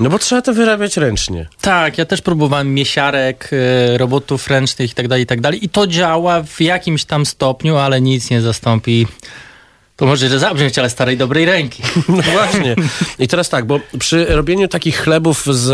[0.00, 1.46] no bo trzeba to wyrabiać ręcznie.
[1.60, 3.50] Tak, ja też próbowałem miesiarek,
[3.96, 5.64] robotów ręcznych i tak dalej, i tak dalej.
[5.64, 9.06] I to działa w jakimś tam stopniu, ale nic nie zastąpi
[10.02, 11.82] To może że zabrzmieć, ale starej dobrej ręki.
[12.08, 12.76] No właśnie.
[13.18, 15.70] I teraz tak, bo przy robieniu takich chlebów z,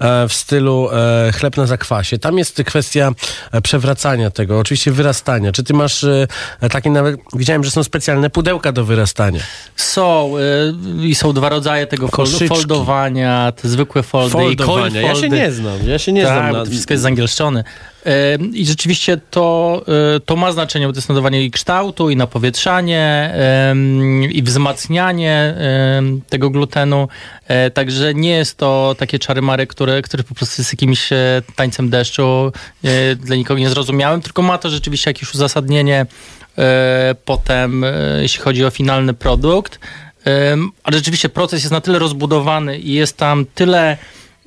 [0.00, 3.12] e, w stylu e, chleb na zakwasie, tam jest kwestia
[3.52, 5.52] e, przewracania tego, oczywiście wyrastania.
[5.52, 6.06] Czy ty masz
[6.70, 9.40] takie nawet, widziałem, że są specjalne pudełka do wyrastania.
[9.76, 10.34] Są
[11.02, 12.48] i są dwa rodzaje tego Koszyczki.
[12.48, 15.02] foldowania, te zwykłe foldy Foldowania.
[15.02, 17.64] i Ja się nie znam, ja się nie tak, znam na- to wszystko jest zangielszczone.
[18.52, 19.82] I rzeczywiście to,
[20.16, 23.34] y, to ma znaczenie, bo to jest nadawanie i kształtu, i napowietrzanie,
[24.30, 25.54] i wzmacnianie
[26.28, 27.08] tego glutenu.
[27.66, 31.90] Y, Także nie jest to takie czary-mary, które, które po prostu jest jakimś e, tańcem
[31.90, 32.52] deszczu
[33.16, 36.06] dla nikogo niezrozumiałym, tylko ma to rzeczywiście jakieś uzasadnienie
[36.58, 39.78] e, potem, e, jeśli chodzi o finalny produkt.
[40.84, 43.96] Ale rzeczywiście proces jest na tyle rozbudowany i jest tam tyle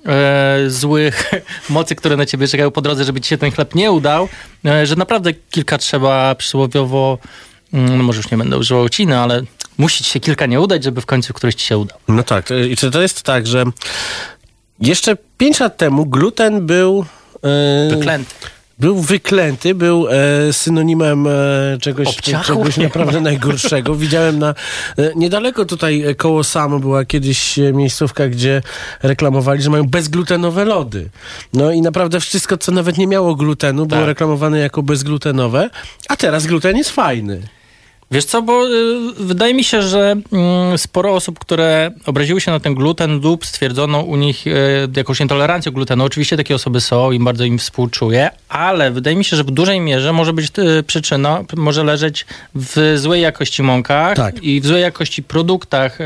[0.05, 1.31] e, złych
[1.69, 4.29] mocy, które na ciebie czekają po drodze, żeby ci się ten chleb nie udał,
[4.65, 7.17] e, że naprawdę kilka trzeba przysłowiowo,
[7.73, 9.41] mm, no może już nie będę używał ciny, ale
[9.77, 11.97] musi ci się kilka nie udać, żeby w końcu któryś ci się udał.
[12.07, 13.63] No tak, i czy to jest tak, że
[14.79, 17.05] jeszcze 5 lat temu gluten był...
[17.43, 18.35] e, Wyklęty.
[18.81, 21.31] Był wyklęty, był e, synonimem e,
[21.81, 22.45] czegoś, Obciachu?
[22.45, 23.95] czegoś naprawdę najgorszego.
[23.95, 24.49] Widziałem na
[24.97, 28.61] e, niedaleko tutaj e, koło Samo była kiedyś e, miejscówka, gdzie
[29.03, 31.09] reklamowali, że mają bezglutenowe lody.
[31.53, 34.07] No i naprawdę wszystko, co nawet nie miało glutenu, było Tak.
[34.07, 35.69] reklamowane jako bezglutenowe,
[36.09, 37.41] a teraz gluten jest fajny.
[38.11, 42.59] Wiesz co, bo y, wydaje mi się, że mm, sporo osób, które obraziły się na
[42.59, 44.51] ten gluten lub stwierdzono u nich y,
[44.95, 49.35] jakąś nietolerancję glutenu, oczywiście takie osoby są i bardzo im współczuję, ale wydaje mi się,
[49.37, 54.43] że w dużej mierze może być y, przyczyna, może leżeć w złej jakości mąkach Tak.
[54.43, 55.97] i w złej jakości produktach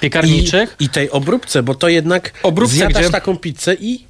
[0.00, 0.76] piekarniczych.
[0.80, 4.04] I, I tej obróbce, bo to jednak Obróbce, zjadasz gdzie- taką pizzę i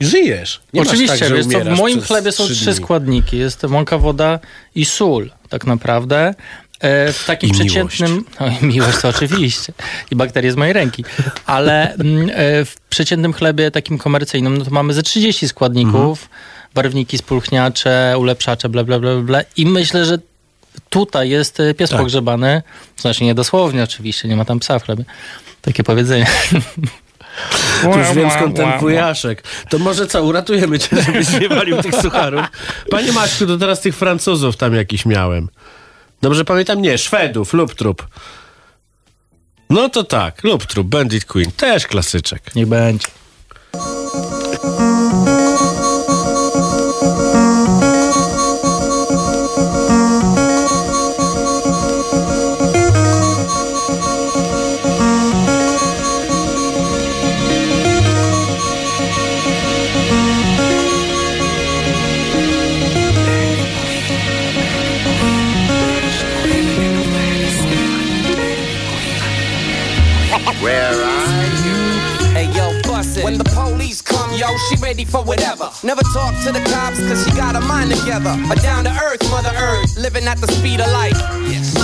[0.00, 0.60] żyjesz.
[0.72, 2.74] Nie Oczywiście, tak, wiesz co, w moim chlebie są trzy trzy dni.
[2.74, 3.38] składniki.
[3.38, 4.38] Jest mąka, woda
[4.74, 6.34] i sól, tak naprawdę.
[6.80, 8.24] E, W takim I przeciętnym.
[8.40, 9.72] No i miłość to oczywiście.
[10.10, 11.04] I bakterie z mojej ręki.
[11.46, 16.22] Ale mm, e, w przeciętnym chlebie takim komercyjnym, no to mamy ze 30 składników.
[16.22, 16.28] Mhm.
[16.74, 19.40] Barwniki, spulchniacze, ulepszacze, bla, bla, bla, bla.
[19.56, 20.18] I myślę, że
[20.90, 21.98] tutaj jest e, pies Tak.
[21.98, 22.62] pogrzebany.
[22.96, 25.04] Znaczy nie dosłownie oczywiście, nie ma tam psa w chlebie.
[25.62, 26.26] Takie powiedzenie.
[27.84, 29.42] Już wiem skąd ten wujaszek.
[29.68, 32.46] To może co, uratujemy cię, żebyś nie walił tych sucharów.
[32.90, 35.48] Panie Maćku, to teraz tych Francuzów tam jakiś miałem.
[36.24, 36.82] Dobrze pamiętam?
[36.82, 38.06] Nie, Szwedów, lub trup.
[39.70, 42.54] No to tak, lub trup, Bandit Queen, też klasyczek.
[42.54, 43.06] Niech będzie.
[74.54, 75.70] Yo, she ready for whatever.
[75.82, 78.34] Never talk to the cops, cause she got her mind together.
[78.50, 81.16] A down to earth, mother earth, living at the speed of light.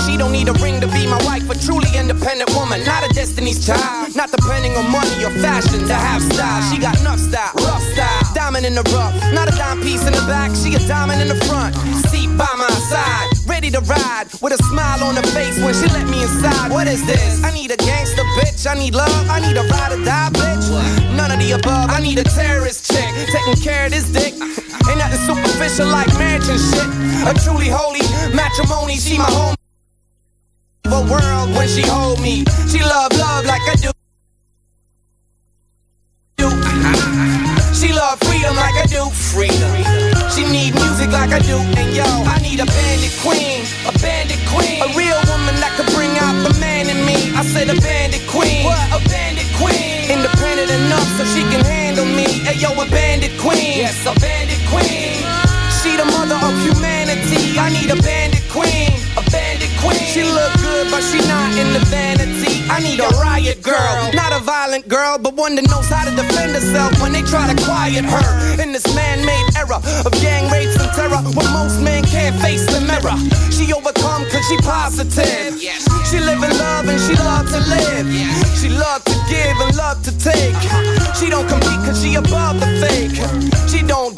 [0.07, 2.85] She don't need a ring to be my wife, a truly independent woman.
[2.85, 6.63] Not a destiny's child, not depending on money or fashion to have style.
[6.71, 9.15] She got enough style, rough style, diamond in the rough.
[9.33, 11.75] Not a dime piece in the back, she a diamond in the front.
[12.11, 13.29] Seat by my side,
[13.61, 16.71] ready to ride with a smile on her face when she let me inside.
[16.71, 17.45] What is this?
[17.45, 20.65] I need a gangster bitch, I need love, I need a ride or die bitch.
[21.15, 24.33] None of the above, I need a terrorist chick taking care of this dick.
[24.89, 26.89] Ain't nothing superficial like marriage and shit.
[27.29, 28.01] A truly holy
[28.35, 29.57] matrimony, she my home.
[31.11, 34.00] World when she hold me, she love love like I do.
[37.91, 39.11] She love freedom like I do.
[39.11, 39.67] Freedom.
[40.31, 41.59] She need music like I do.
[41.75, 45.91] And yo, I need a bandit queen, a bandit queen, a real woman that could
[45.91, 47.35] bring out the man in me.
[47.35, 52.07] I said a bandit queen, what a bandit queen, independent enough so she can handle
[52.07, 52.31] me.
[52.47, 55.19] Hey yo, a bandit queen, yes, a bandit queen.
[55.83, 57.59] She the mother of humanity.
[57.59, 58.20] I need a bandit
[60.11, 62.67] She look good, but she not in the vanity.
[62.67, 66.11] I need a riot girl, not a violent girl, but one that knows how to
[66.11, 68.61] defend herself when they try to quiet her.
[68.61, 72.83] In this man-made era of gang rapes and terror, where most men can't face the
[72.83, 73.15] mirror.
[73.55, 75.55] She overcome cause she positive.
[76.11, 78.07] She live in love and she love to live.
[78.59, 80.59] She love to give and love to take.
[81.15, 83.15] She don't compete cause she above the fake.
[83.71, 84.11] She don't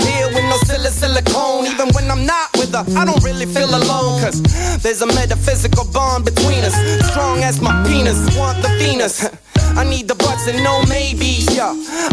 [0.53, 1.67] no silly silicone.
[1.67, 4.21] Even when I'm not with her, I don't really feel alone.
[4.21, 4.39] Cause
[4.83, 6.77] there's a metaphysical bond between us.
[7.11, 9.29] Strong as my penis, want the Venus.
[9.81, 11.49] I need the butts and no maybe.
[11.57, 11.73] Yeah,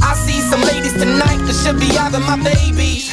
[0.10, 3.12] I see some ladies tonight that should be having my babies.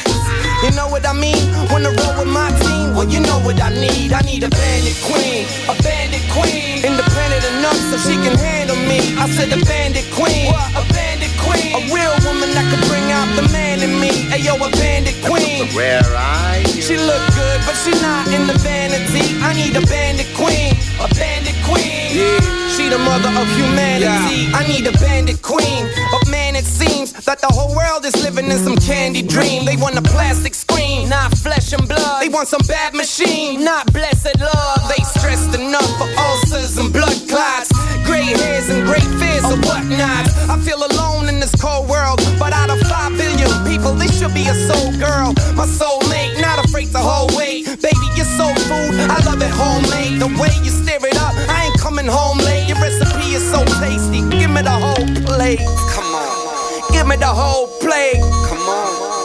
[0.63, 1.43] You know what I mean?
[1.71, 2.95] Wanna roll with my team?
[2.95, 4.13] Well, you know what I need.
[4.13, 8.99] I need a bandit queen, a bandit queen, independent enough so she can handle me.
[9.19, 10.71] I said a bandit queen, what?
[10.79, 11.16] a bandit
[11.47, 11.71] queen.
[11.71, 14.11] A real woman that could bring out the man in me.
[14.35, 15.71] Ayo, a bandit queen.
[15.71, 16.81] Where are you?
[16.83, 19.23] She look good, but she not in the vanity.
[19.39, 20.75] I need a bandit queen.
[20.99, 22.11] A bandit queen.
[22.11, 22.57] Yeah.
[22.75, 24.51] She the mother of humanity.
[24.51, 24.59] Yeah.
[24.59, 25.87] I need a bandit queen.
[26.11, 29.65] But man, it seems that the whole world is living in some candy dream.
[29.65, 32.21] They want a plastic screen, not flesh and blood.
[32.21, 34.81] They want some bad machine, not blessed love.
[34.89, 37.71] They stressed enough for ulcers and blood clots.
[38.07, 40.23] Gray hairs and great fears and whatnot.
[40.47, 42.23] I feel alone in this cold world.
[42.39, 45.35] But out of five billion people, this should be a soul girl.
[45.59, 47.67] My soulmate, not afraid to hold weight.
[47.83, 48.95] Baby, you're soul food.
[49.11, 50.23] I love it homemade.
[50.23, 52.67] The way you stir it up, I ain't coming home late.
[52.71, 54.23] Your recipe is so tasty.
[54.31, 55.59] Give me the whole plate.
[55.91, 56.91] Come on.
[56.95, 58.23] Give me the whole plate.
[58.47, 59.17] Come on.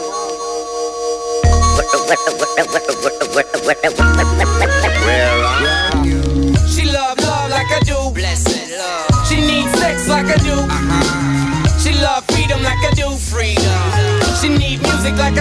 [5.07, 5.32] Where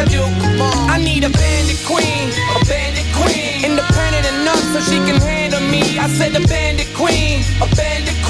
[0.05, 0.25] like I.
[0.89, 3.63] I need a bandit queen, a bandit queen.
[3.63, 5.99] Independent enough so she can handle me.
[5.99, 8.20] I said a bandit queen, a bandit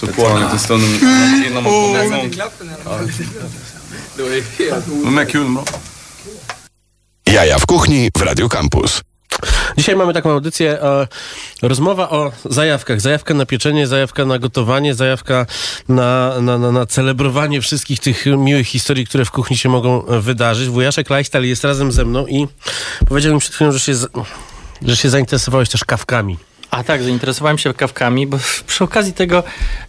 [0.00, 0.08] bien.
[0.08, 0.82] Och, och så går han lite stund
[1.46, 2.34] innan man kommer igång.
[5.04, 5.64] Men är kul, bra.
[7.24, 9.02] Jaja w kuchni w Radio Campus.
[9.76, 11.06] Dzisiaj mamy taką audycję, e,
[11.62, 13.00] rozmowa o zajawkach.
[13.00, 15.46] Zajawka na pieczenie, zajawka na gotowanie, zajawka
[15.88, 20.20] na, na, na, na celebrowanie wszystkich tych miłych historii, które w kuchni się mogą e,
[20.20, 20.68] wydarzyć.
[20.68, 22.46] Wujaszek Lifestyle jest razem ze mną i
[23.08, 23.94] powiedział mi przed chwilą, że się,
[24.82, 26.38] że się zainteresowałeś też kawkami.
[26.74, 29.42] A tak, zainteresowałem się kawkami, bo przy okazji tego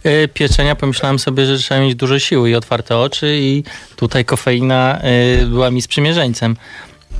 [0.04, 3.64] e, pieczenia pomyślałem sobie, że trzeba mieć dużo siły i otwarte oczy i
[3.96, 6.56] tutaj kofeina e, była mi sprzymierzeńcem.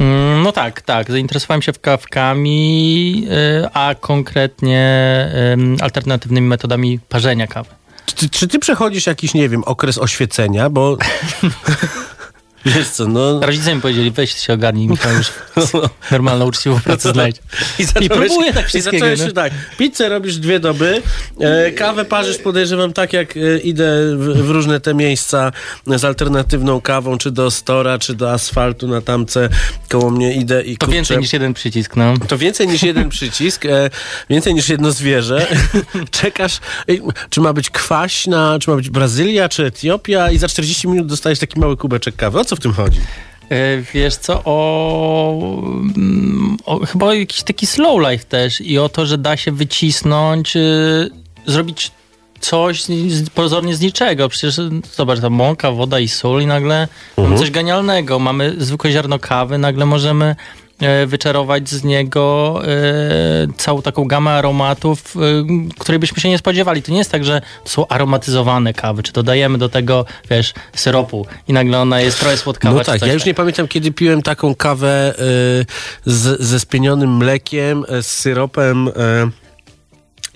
[0.00, 4.86] Mm, No tak, tak, zainteresowałem się kawkami, e, a konkretnie
[5.80, 7.70] alternatywnymi metodami parzenia kawy.
[8.14, 10.96] Czy, czy ty przechodzisz jakiś, nie wiem, okres oświecenia, bo...
[12.66, 13.40] Wiesz co, no...
[13.40, 15.26] Rodzice mi powiedzieli, weź się ogarnij, Michał, już
[16.10, 17.36] normalną uczciwą pracę znajdź.
[17.78, 18.98] I, I zacząłeś- próbuję tak I wszystkiego.
[18.98, 19.26] zacząłeś no.
[19.26, 21.02] się tak, pizzę robisz dwie doby,
[21.40, 25.52] e, kawę parzysz podejrzewam tak jak e, idę w, w różne te miejsca
[25.86, 29.48] z alternatywną kawą, czy do Stora, czy do asfaltu na tamce
[29.88, 32.14] koło mnie idę i To kurczę, więcej niż jeden przycisk, no.
[32.28, 33.90] to więcej niż jeden przycisk, e,
[34.30, 35.46] więcej niż jedno zwierzę.
[36.10, 36.58] Czekasz,
[37.30, 41.38] czy ma być kwaśna, czy ma być Brazylia, czy Etiopia i za 40 minut dostajesz
[41.38, 42.40] taki mały kubeczek kawy.
[42.40, 43.00] O co w tym chodzi?
[43.50, 45.62] E, Wiesz co, o,
[45.96, 50.56] mm, o chyba jakiś taki slow life też i o to, że da się wycisnąć,
[50.56, 51.10] y,
[51.46, 51.90] zrobić
[52.40, 54.28] coś z, pozornie z niczego.
[54.28, 54.60] Przecież
[54.94, 58.18] zobacz, ta mąka, woda i sól i nagle mamy coś genialnego.
[58.18, 60.36] Mamy zwykłe ziarno kawy, nagle możemy
[61.06, 65.20] wyczarować z niego e, całą taką gamę aromatów, e,
[65.78, 66.82] której byśmy się nie spodziewali.
[66.82, 71.26] To nie jest tak, że to są aromatyzowane kawy, czy dodajemy do tego, wiesz, syropu
[71.48, 72.74] i nagle ona jest trochę słodkawa.
[72.74, 75.14] No tak, ja już nie pamiętam, kiedy piłem taką kawę
[76.06, 78.90] z, ze spienionym mlekiem, z syropem.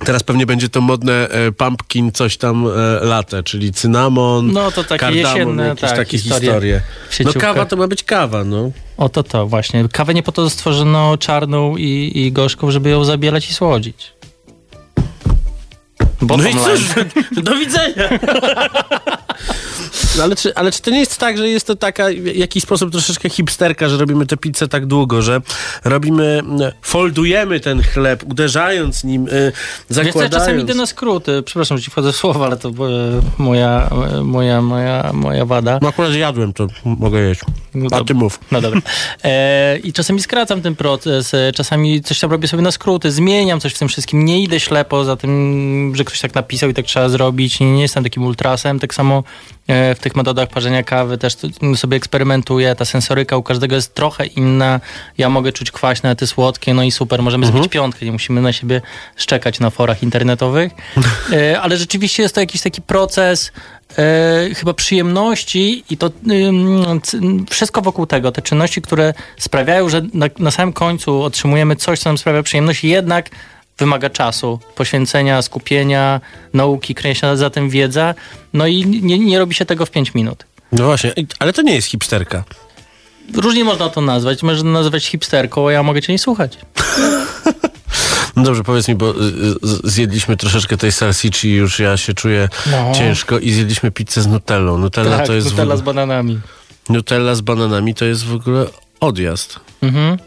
[0.05, 2.70] Teraz pewnie będzie to modne y, pumpkin, coś tam y,
[3.03, 7.35] latte, czyli cynamon, No to takie kardamon, jesienne, jakieś tak, takie historie historie.
[7.35, 8.70] No kawa to ma być kawa, no.
[9.00, 9.88] Oto to właśnie.
[9.92, 14.12] Kawę nie po to stworzono czarną i, i gorzką, żeby ją zabielać i słodzić.
[16.20, 16.94] No i cóż,
[17.44, 18.08] do widzenia.
[20.16, 22.62] No ale, czy, ale czy to nie jest tak, że jest to taka w jakiś
[22.62, 25.40] sposób troszeczkę hipsterka, że robimy tę pizzę tak długo, że
[25.85, 30.35] robimy, mm, foldujemy ten chleb, uderzając nim, y, Wiesz co, ja zakładając...
[30.35, 31.42] czasem idę na skróty.
[31.42, 32.73] Przepraszam, że ci wchodzę w słowa, ale to e,
[33.38, 35.79] moja, e, moja, moja, moja wada.
[35.83, 37.40] No akurat zjadłem, to mogę jeść.
[37.75, 38.40] No A ty mów.
[38.51, 38.81] No dobra.
[39.25, 43.61] E, I czasami skracam ten proces, e, czasami coś tam robię sobie na skróty, zmieniam
[43.61, 46.87] coś w tym wszystkim, nie idę ślepo za tym, że ktoś tak napisał i tak
[46.87, 49.23] trzeba zrobić, nie, nie jestem takim ultrasem, tak samo
[49.69, 52.75] w w tych metodach parzenia kawy też tu- sobie eksperymentuję.
[52.75, 54.81] Ta sensoryka u każdego jest trochę inna.
[55.19, 57.52] Ja mogę czuć kwaśne, ty słodkie, no i super, możemy Mhm.
[57.52, 58.81] zrobić piątkę, nie musimy na siebie
[59.17, 60.73] szczekać na forach internetowych.
[61.33, 63.52] E, Ale rzeczywiście jest to jakiś taki proces
[63.98, 66.11] e, chyba przyjemności i to
[67.50, 72.08] wszystko wokół tego, te czynności, które sprawiają, że na, na samym końcu otrzymujemy coś, co
[72.11, 73.31] nam sprawia przyjemność, jednak
[73.81, 76.20] wymaga czasu, poświęcenia, skupienia,
[76.54, 78.14] nauki, kręcia za tym wiedza,
[78.52, 80.44] no i nie, nie robi się tego w 5 minut.
[80.72, 82.44] No właśnie, ale to nie jest hipsterka.
[83.35, 84.42] Różnie można to nazwać.
[84.42, 86.58] Można nazwać hipsterką, a ja mogę cię nie słuchać.
[88.37, 92.14] No dobrze, powiedz mi, bo y, y, zjedliśmy troszeczkę tej salsici i już ja się
[92.14, 92.92] czuję No.
[92.94, 94.78] ciężko i zjedliśmy pizzę z nutellą.
[94.78, 95.78] Nutella tak, to jest Nutella w...
[95.78, 96.40] z bananami.
[96.88, 98.66] Nutella z bananami to jest w ogóle
[99.00, 99.60] odjazd.
[99.83, 100.18] Mhm.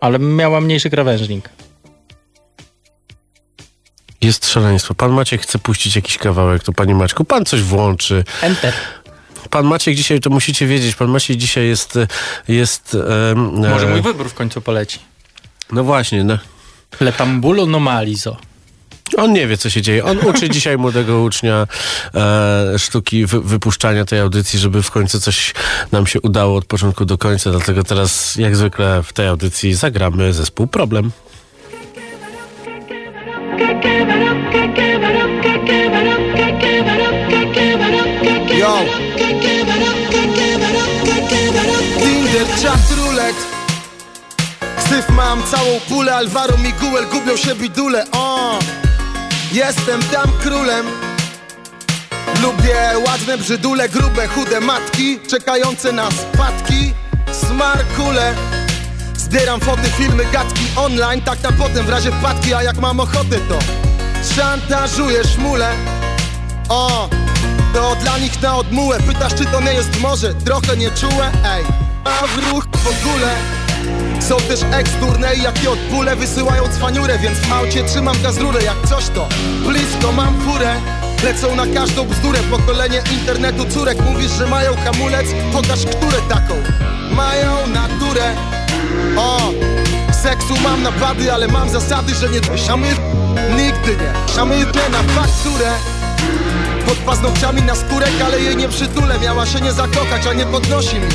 [0.00, 1.48] Ale miała mniejszy krawężnik.
[4.24, 4.94] Jest szaleństwo.
[4.94, 8.24] Pan Maciek chce puścić jakiś kawałek, to panie Maćku, pan coś włączy.
[8.42, 8.74] Enter.
[9.50, 11.98] Pan Maciek dzisiaj, to musicie wiedzieć, pan Maciek dzisiaj jest...
[12.48, 12.96] jest
[13.30, 13.38] em,
[13.70, 14.98] Może e, mój wybór w końcu poleci.
[15.72, 16.38] No właśnie, no.
[17.00, 18.36] Letambulo nomalizo.
[19.16, 20.04] On nie wie, co się dzieje.
[20.04, 21.66] On uczy dzisiaj młodego ucznia
[22.14, 25.54] e, sztuki wy, wypuszczania tej audycji, żeby w końcu coś
[25.92, 27.50] nam się udało od początku do końca.
[27.50, 31.10] Dlatego teraz, jak zwykle w tej audycji, zagramy zespół Problem.
[38.58, 38.78] Yo.
[41.98, 43.42] Tinder, chat, roulette
[44.88, 48.58] Syf mam całą pulę Alvaro Miguel gubią się bidule o.
[49.52, 50.86] Jestem tam królem
[52.42, 56.92] Lubię ładne brzydule, grube, chude matki Czekające na spadki
[57.32, 58.34] Smarkule
[59.34, 63.38] Zbieram foty, filmy, gadki online Tak na potem w razie wpadki A jak mam ochotę
[63.48, 63.58] to
[64.36, 65.70] Szantażuję szmulę
[66.68, 67.08] O,
[67.74, 68.98] to dla nich na odmułę.
[69.00, 71.30] Pytasz czy to nie jest może trochę nieczułe?
[71.44, 71.64] Ej,
[72.04, 73.34] a w ruch w ogóle.
[74.20, 78.88] Są też ex-turne i jakie odpule Wysyłają cwaniurę, więc w aucie trzymam gaz rurę Jak
[78.88, 79.28] coś to
[79.66, 80.74] blisko mam furę.
[81.24, 82.38] Lecą na każdą bzdurę.
[82.50, 85.26] Pokolenie internetu córek Mówisz, że mają hamulec?
[85.52, 86.54] Pokaż, które taką
[87.10, 88.53] Mają naturę
[89.16, 89.52] O,
[90.22, 92.88] seksu mam napady Ale mam zasady, że nie szamy
[93.56, 94.34] Nigdy nie.
[94.34, 94.58] Szamy
[94.92, 95.70] na fakturę.
[96.86, 99.18] Pod paznokciami na skórek, ale jej nie przytulę.
[99.18, 101.08] Miała się nie zakochać, a nie podnosi mi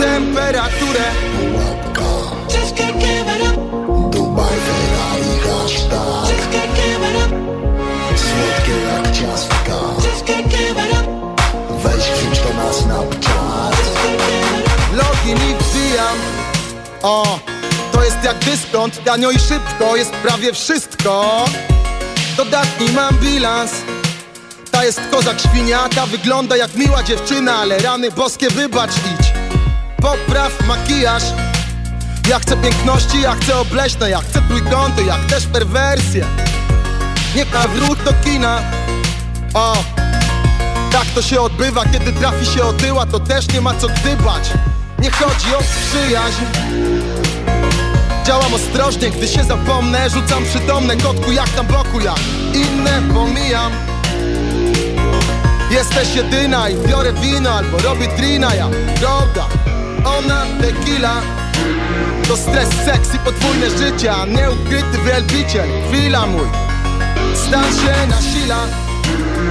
[0.00, 1.04] Temperaturę
[17.02, 17.38] O,
[17.92, 21.44] to jest jak dyskont Tanio i szybko, jest prawie wszystko.
[22.36, 23.72] Dodatni mam bilans.
[24.70, 29.32] Ta jest kozak świniata Wygląda jak miła dziewczyna Ale rany boskie wybacz idź.
[30.02, 31.22] Popraw makijaż.
[32.28, 36.26] Ja chcę piękności, ja chcę obleśne Ja chcę trójkąty, jak też perwersję
[37.36, 38.62] Nie wrót do kina.
[39.54, 39.76] O,
[40.92, 44.50] tak to się odbywa, kiedy trafi się otyła To też nie ma co gdybać
[45.00, 46.44] Nie chodzi o przyjaźń.
[48.24, 50.10] Działam ostrożnie, gdy się zapomnę.
[50.10, 52.18] Rzucam przytomne kotku jak tam boku jak
[52.54, 53.72] Inne pomijam.
[55.70, 58.54] Jesteś jedyna i biorę wino Albo robię drina.
[58.54, 58.68] Ja
[59.00, 59.46] Prawda,
[60.18, 61.22] ona tequila.
[62.28, 65.68] To stres, seks i podwójne życie A nieukryty wielbiciel.
[65.88, 66.48] Chwila mój.
[67.34, 68.66] Stan się nasila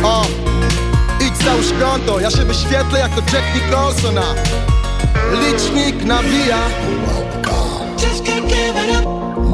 [0.04, 0.26] O,
[1.20, 2.20] idź załóż konto.
[2.20, 4.20] Ja się wyświetlę jako Jack Nicholson
[5.32, 6.60] Licznik nawija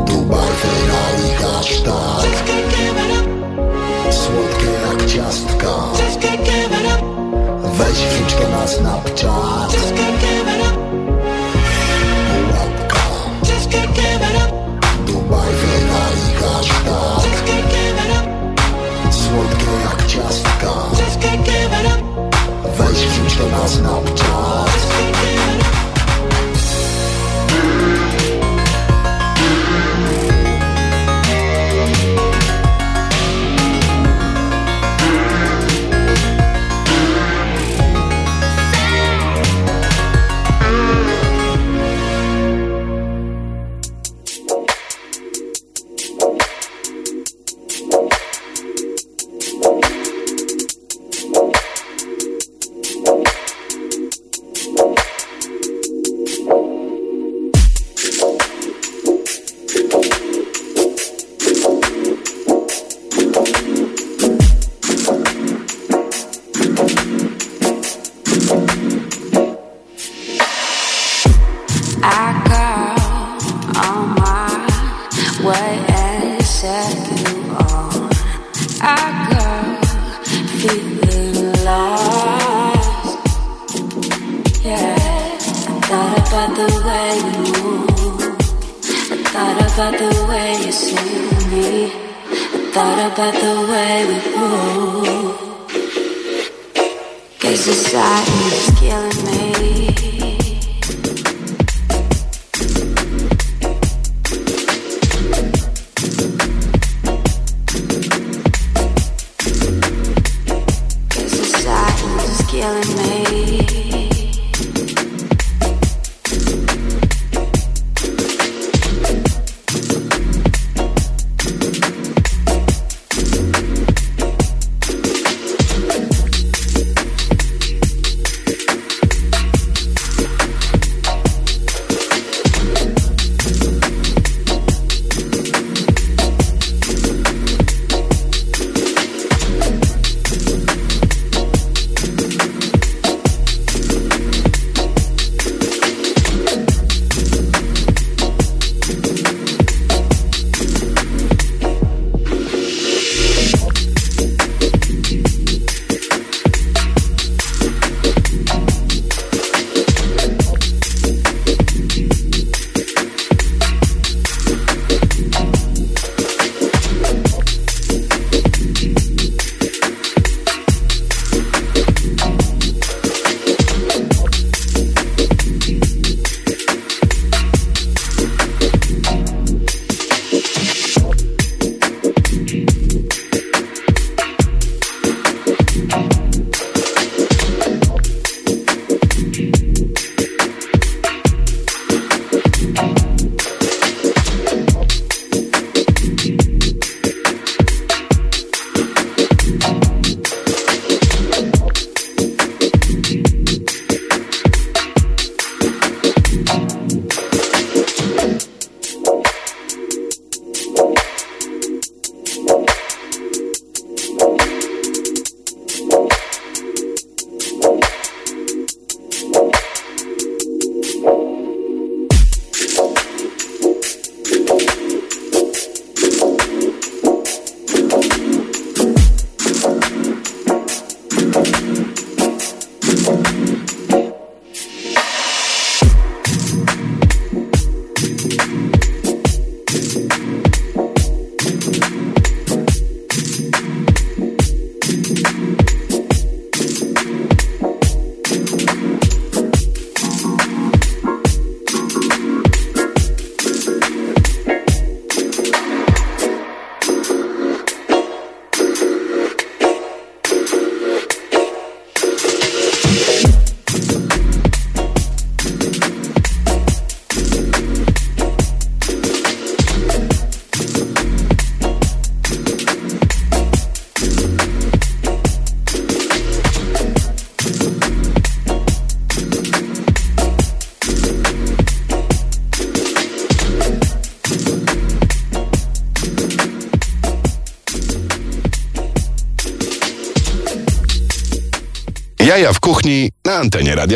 [0.07, 2.25] Dubaj, Ferrari, hashtag
[4.11, 5.73] Słodkie jak ciastka.
[7.77, 9.75] Weź wrzuć to na Snapchat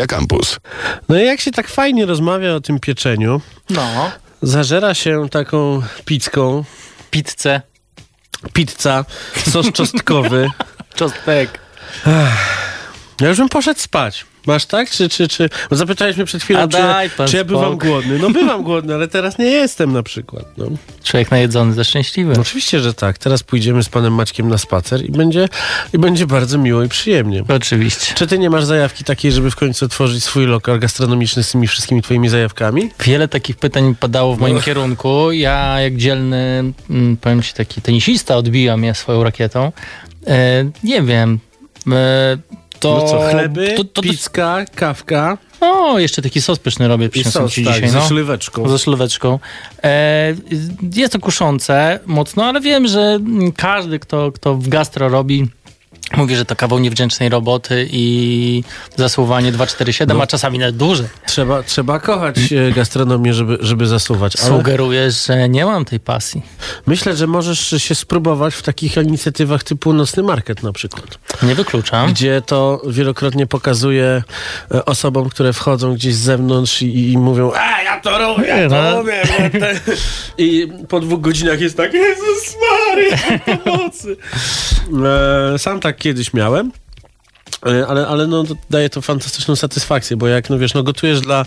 [0.00, 0.58] Radia Campus.
[1.08, 3.40] No i jak się tak fajnie rozmawia o tym pieczeniu,
[3.70, 4.10] No.
[4.42, 6.64] zażera się taką pizzką.
[7.10, 7.60] Pizzę.
[8.52, 9.04] Pizza,
[9.50, 10.48] sos czosnkowy.
[10.94, 11.58] Czostek.
[13.20, 14.26] Ja już bym poszedł spać.
[14.46, 14.90] Masz tak?
[14.90, 15.50] Czy, czy, czy...
[15.70, 16.78] Bo zapytałeś mnie przed chwilą, czy,
[17.26, 18.18] czy ja bywam głodny.
[18.18, 20.44] No bywam głodny, ale teraz nie jestem na przykład.
[20.56, 20.66] No.
[21.04, 22.32] Człowiek najedzony ze szczęśliwy.
[22.34, 23.18] No oczywiście, że tak.
[23.18, 25.48] Teraz pójdziemy z panem Maćkiem na spacer i będzie,
[25.92, 27.44] i będzie bardzo miło i przyjemnie.
[27.48, 28.14] Oczywiście.
[28.14, 31.66] Czy ty nie masz zajawki takiej, żeby w końcu otworzyć swój lokal gastronomiczny z tymi
[31.66, 32.90] wszystkimi twoimi zajawkami?
[33.04, 34.62] Wiele takich pytań padało w moim No.
[34.62, 35.32] kierunku.
[35.32, 39.72] Ja, jak dzielny, mm, powiem ci, taki tenisista, odbijam je swoją rakietą.
[40.26, 41.38] E, nie wiem.
[41.92, 42.38] E,
[42.80, 44.02] to, no co, chleby, to, to,
[44.74, 47.88] kawka O, jeszcze taki sos pyszny robię, przyniosłem sos, ci tak, dzisiaj.
[47.88, 48.04] ze no.
[48.04, 48.68] szlyweczką.
[48.68, 49.38] Ze szlyweczką.
[49.82, 50.34] E,
[50.96, 53.18] jest to kuszące mocno, ale wiem, że
[53.56, 55.48] każdy, kto, kto w gastro robi,
[56.16, 58.64] mówi, że to kawał niewdzięcznej roboty i
[58.96, 60.22] zasuwanie 247, No.
[60.22, 61.06] a czasami nawet dłużej.
[61.26, 64.36] Trzeba, trzeba kochać e, gastronomię, żeby, żeby zasuwać.
[64.36, 66.42] Ale Sugerujesz, że nie mam tej pasji.
[66.86, 71.18] myślę, że możesz się spróbować w takich inicjatywach typu Nocny Market na przykład.
[71.42, 72.10] Nie wykluczam.
[72.10, 74.22] Gdzie to wielokrotnie pokazuje
[74.74, 78.68] e, osobom, które wchodzą gdzieś z zewnątrz i, i mówią a ja to robię, ja
[78.68, 79.00] to No.
[79.00, 79.26] umiem,
[80.38, 82.56] I po dwóch godzinach jest tak, Jezus
[82.88, 83.16] Maria,
[83.64, 84.16] pomocy.
[85.54, 86.72] E, sam tak kiedyś miałem.
[87.66, 91.44] E, Ale, ale no, daje to fantastyczną satysfakcję, bo jak no wiesz, no gotujesz dla,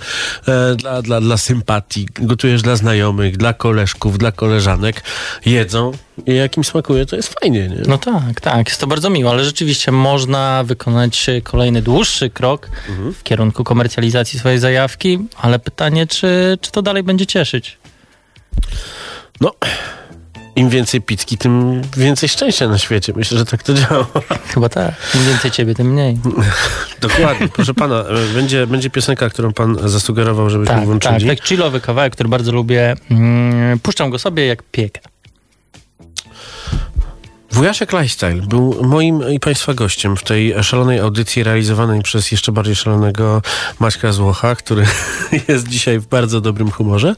[0.48, 5.04] e, dla, dla, dla sympatii, gotujesz dla znajomych, dla koleżków, dla koleżanek,
[5.46, 5.92] jedzą
[6.26, 7.82] i jak im smakuje, to jest fajnie, nie?
[7.88, 12.70] No tak, tak, jest to bardzo miło, ale rzeczywiście można wykonać kolejny dłuższy krok
[13.20, 17.78] w kierunku komercjalizacji swojej zajawki, ale pytanie, czy, czy to dalej będzie cieszyć?
[19.42, 19.52] No,
[20.56, 23.14] im więcej pitki, tym więcej szczęścia na świecie.
[23.16, 24.08] Myślę, że tak to działa.
[24.54, 24.94] Chyba tak.
[25.16, 26.20] Im więcej ciebie, tym mniej.
[27.02, 27.48] Dokładnie.
[27.48, 31.28] Proszę pana, e, będzie, będzie piosenka, którą pan zasugerował, żebyśmy Tak, tak, włączyli.
[31.38, 32.96] tak chillowy kawałek, który bardzo lubię.
[33.12, 35.02] Mm, puszczam go sobie jak piekę.
[37.52, 42.76] Wujaszek Lifestyle był moim i Państwa gościem w tej szalonej audycji realizowanej przez jeszcze bardziej
[42.76, 43.42] szalonego
[43.80, 44.86] Maćka Złocha, który
[45.48, 47.16] jest dzisiaj w bardzo dobrym humorze.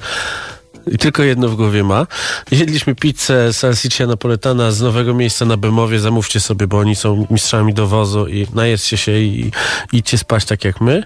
[0.87, 2.07] I tylko jedno w głowie ma.
[2.51, 5.99] Jedliśmy pizzę salsiccia napoletana z nowego miejsca na Bemowie.
[5.99, 9.51] Zamówcie sobie, bo oni są mistrzami dowozu i najedźcie się i
[9.91, 11.03] idźcie spać tak jak my.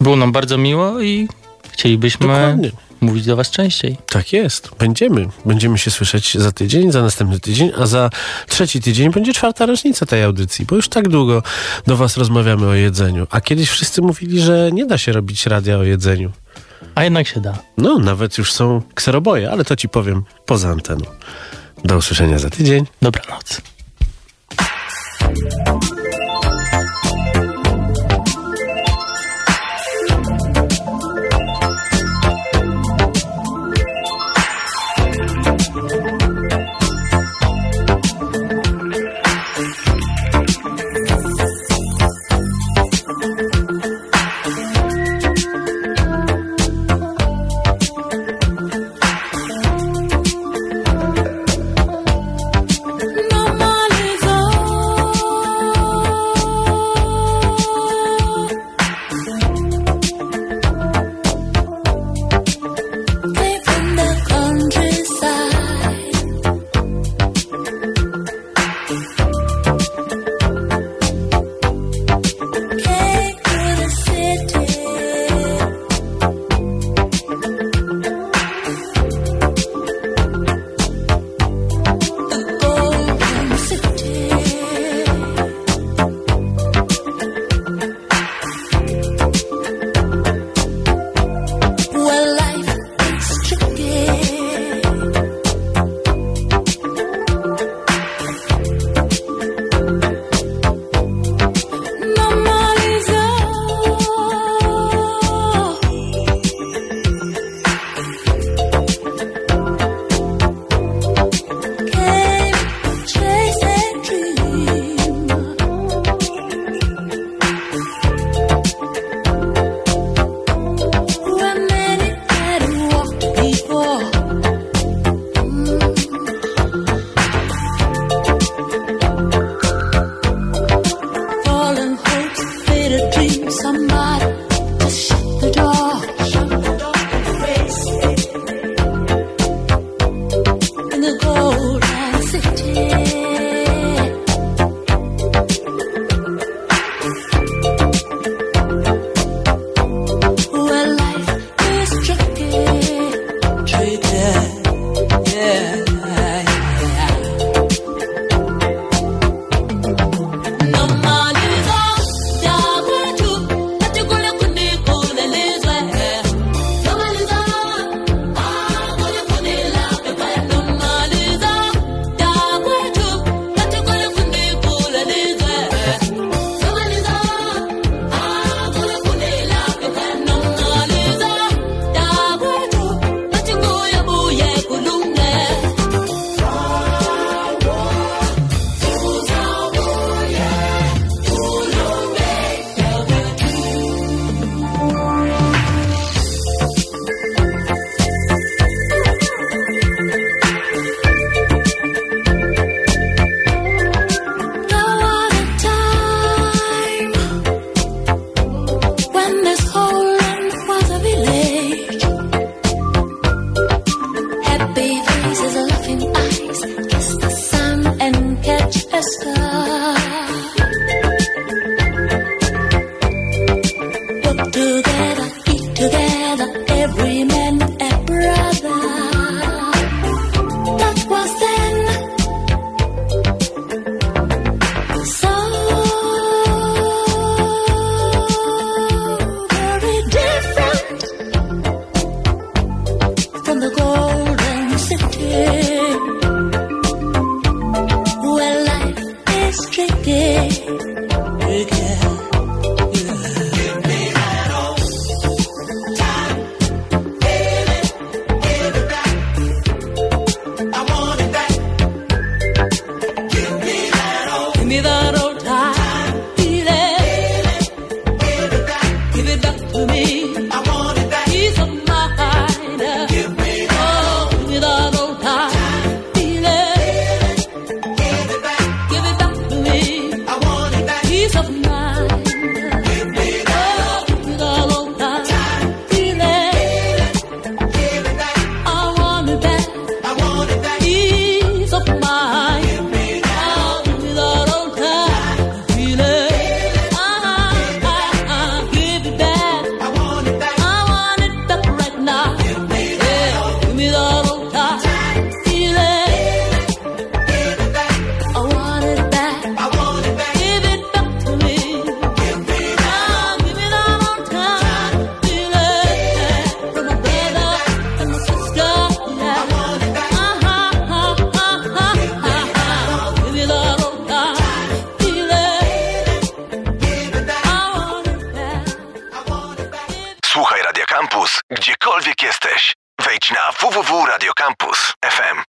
[0.00, 1.28] Było nam bardzo miło i
[1.72, 2.70] chcielibyśmy Dokładnie.
[3.00, 3.96] mówić do was częściej.
[4.06, 4.70] Tak jest.
[4.78, 5.28] Będziemy.
[5.44, 8.10] Będziemy się słyszeć za tydzień, za następny tydzień, a za
[8.48, 11.42] trzeci tydzień będzie czwarta rocznica tej audycji, bo już tak długo
[11.86, 13.26] do was rozmawiamy o jedzeniu.
[13.30, 16.32] A kiedyś wszyscy mówili, że nie da się robić radia o jedzeniu.
[16.94, 17.58] A jednak się da.
[17.76, 21.04] No, nawet już są kseroboje, ale to ci powiem poza anteną.
[21.84, 22.86] Do usłyszenia za tydzień.
[23.02, 23.60] Dobranoc.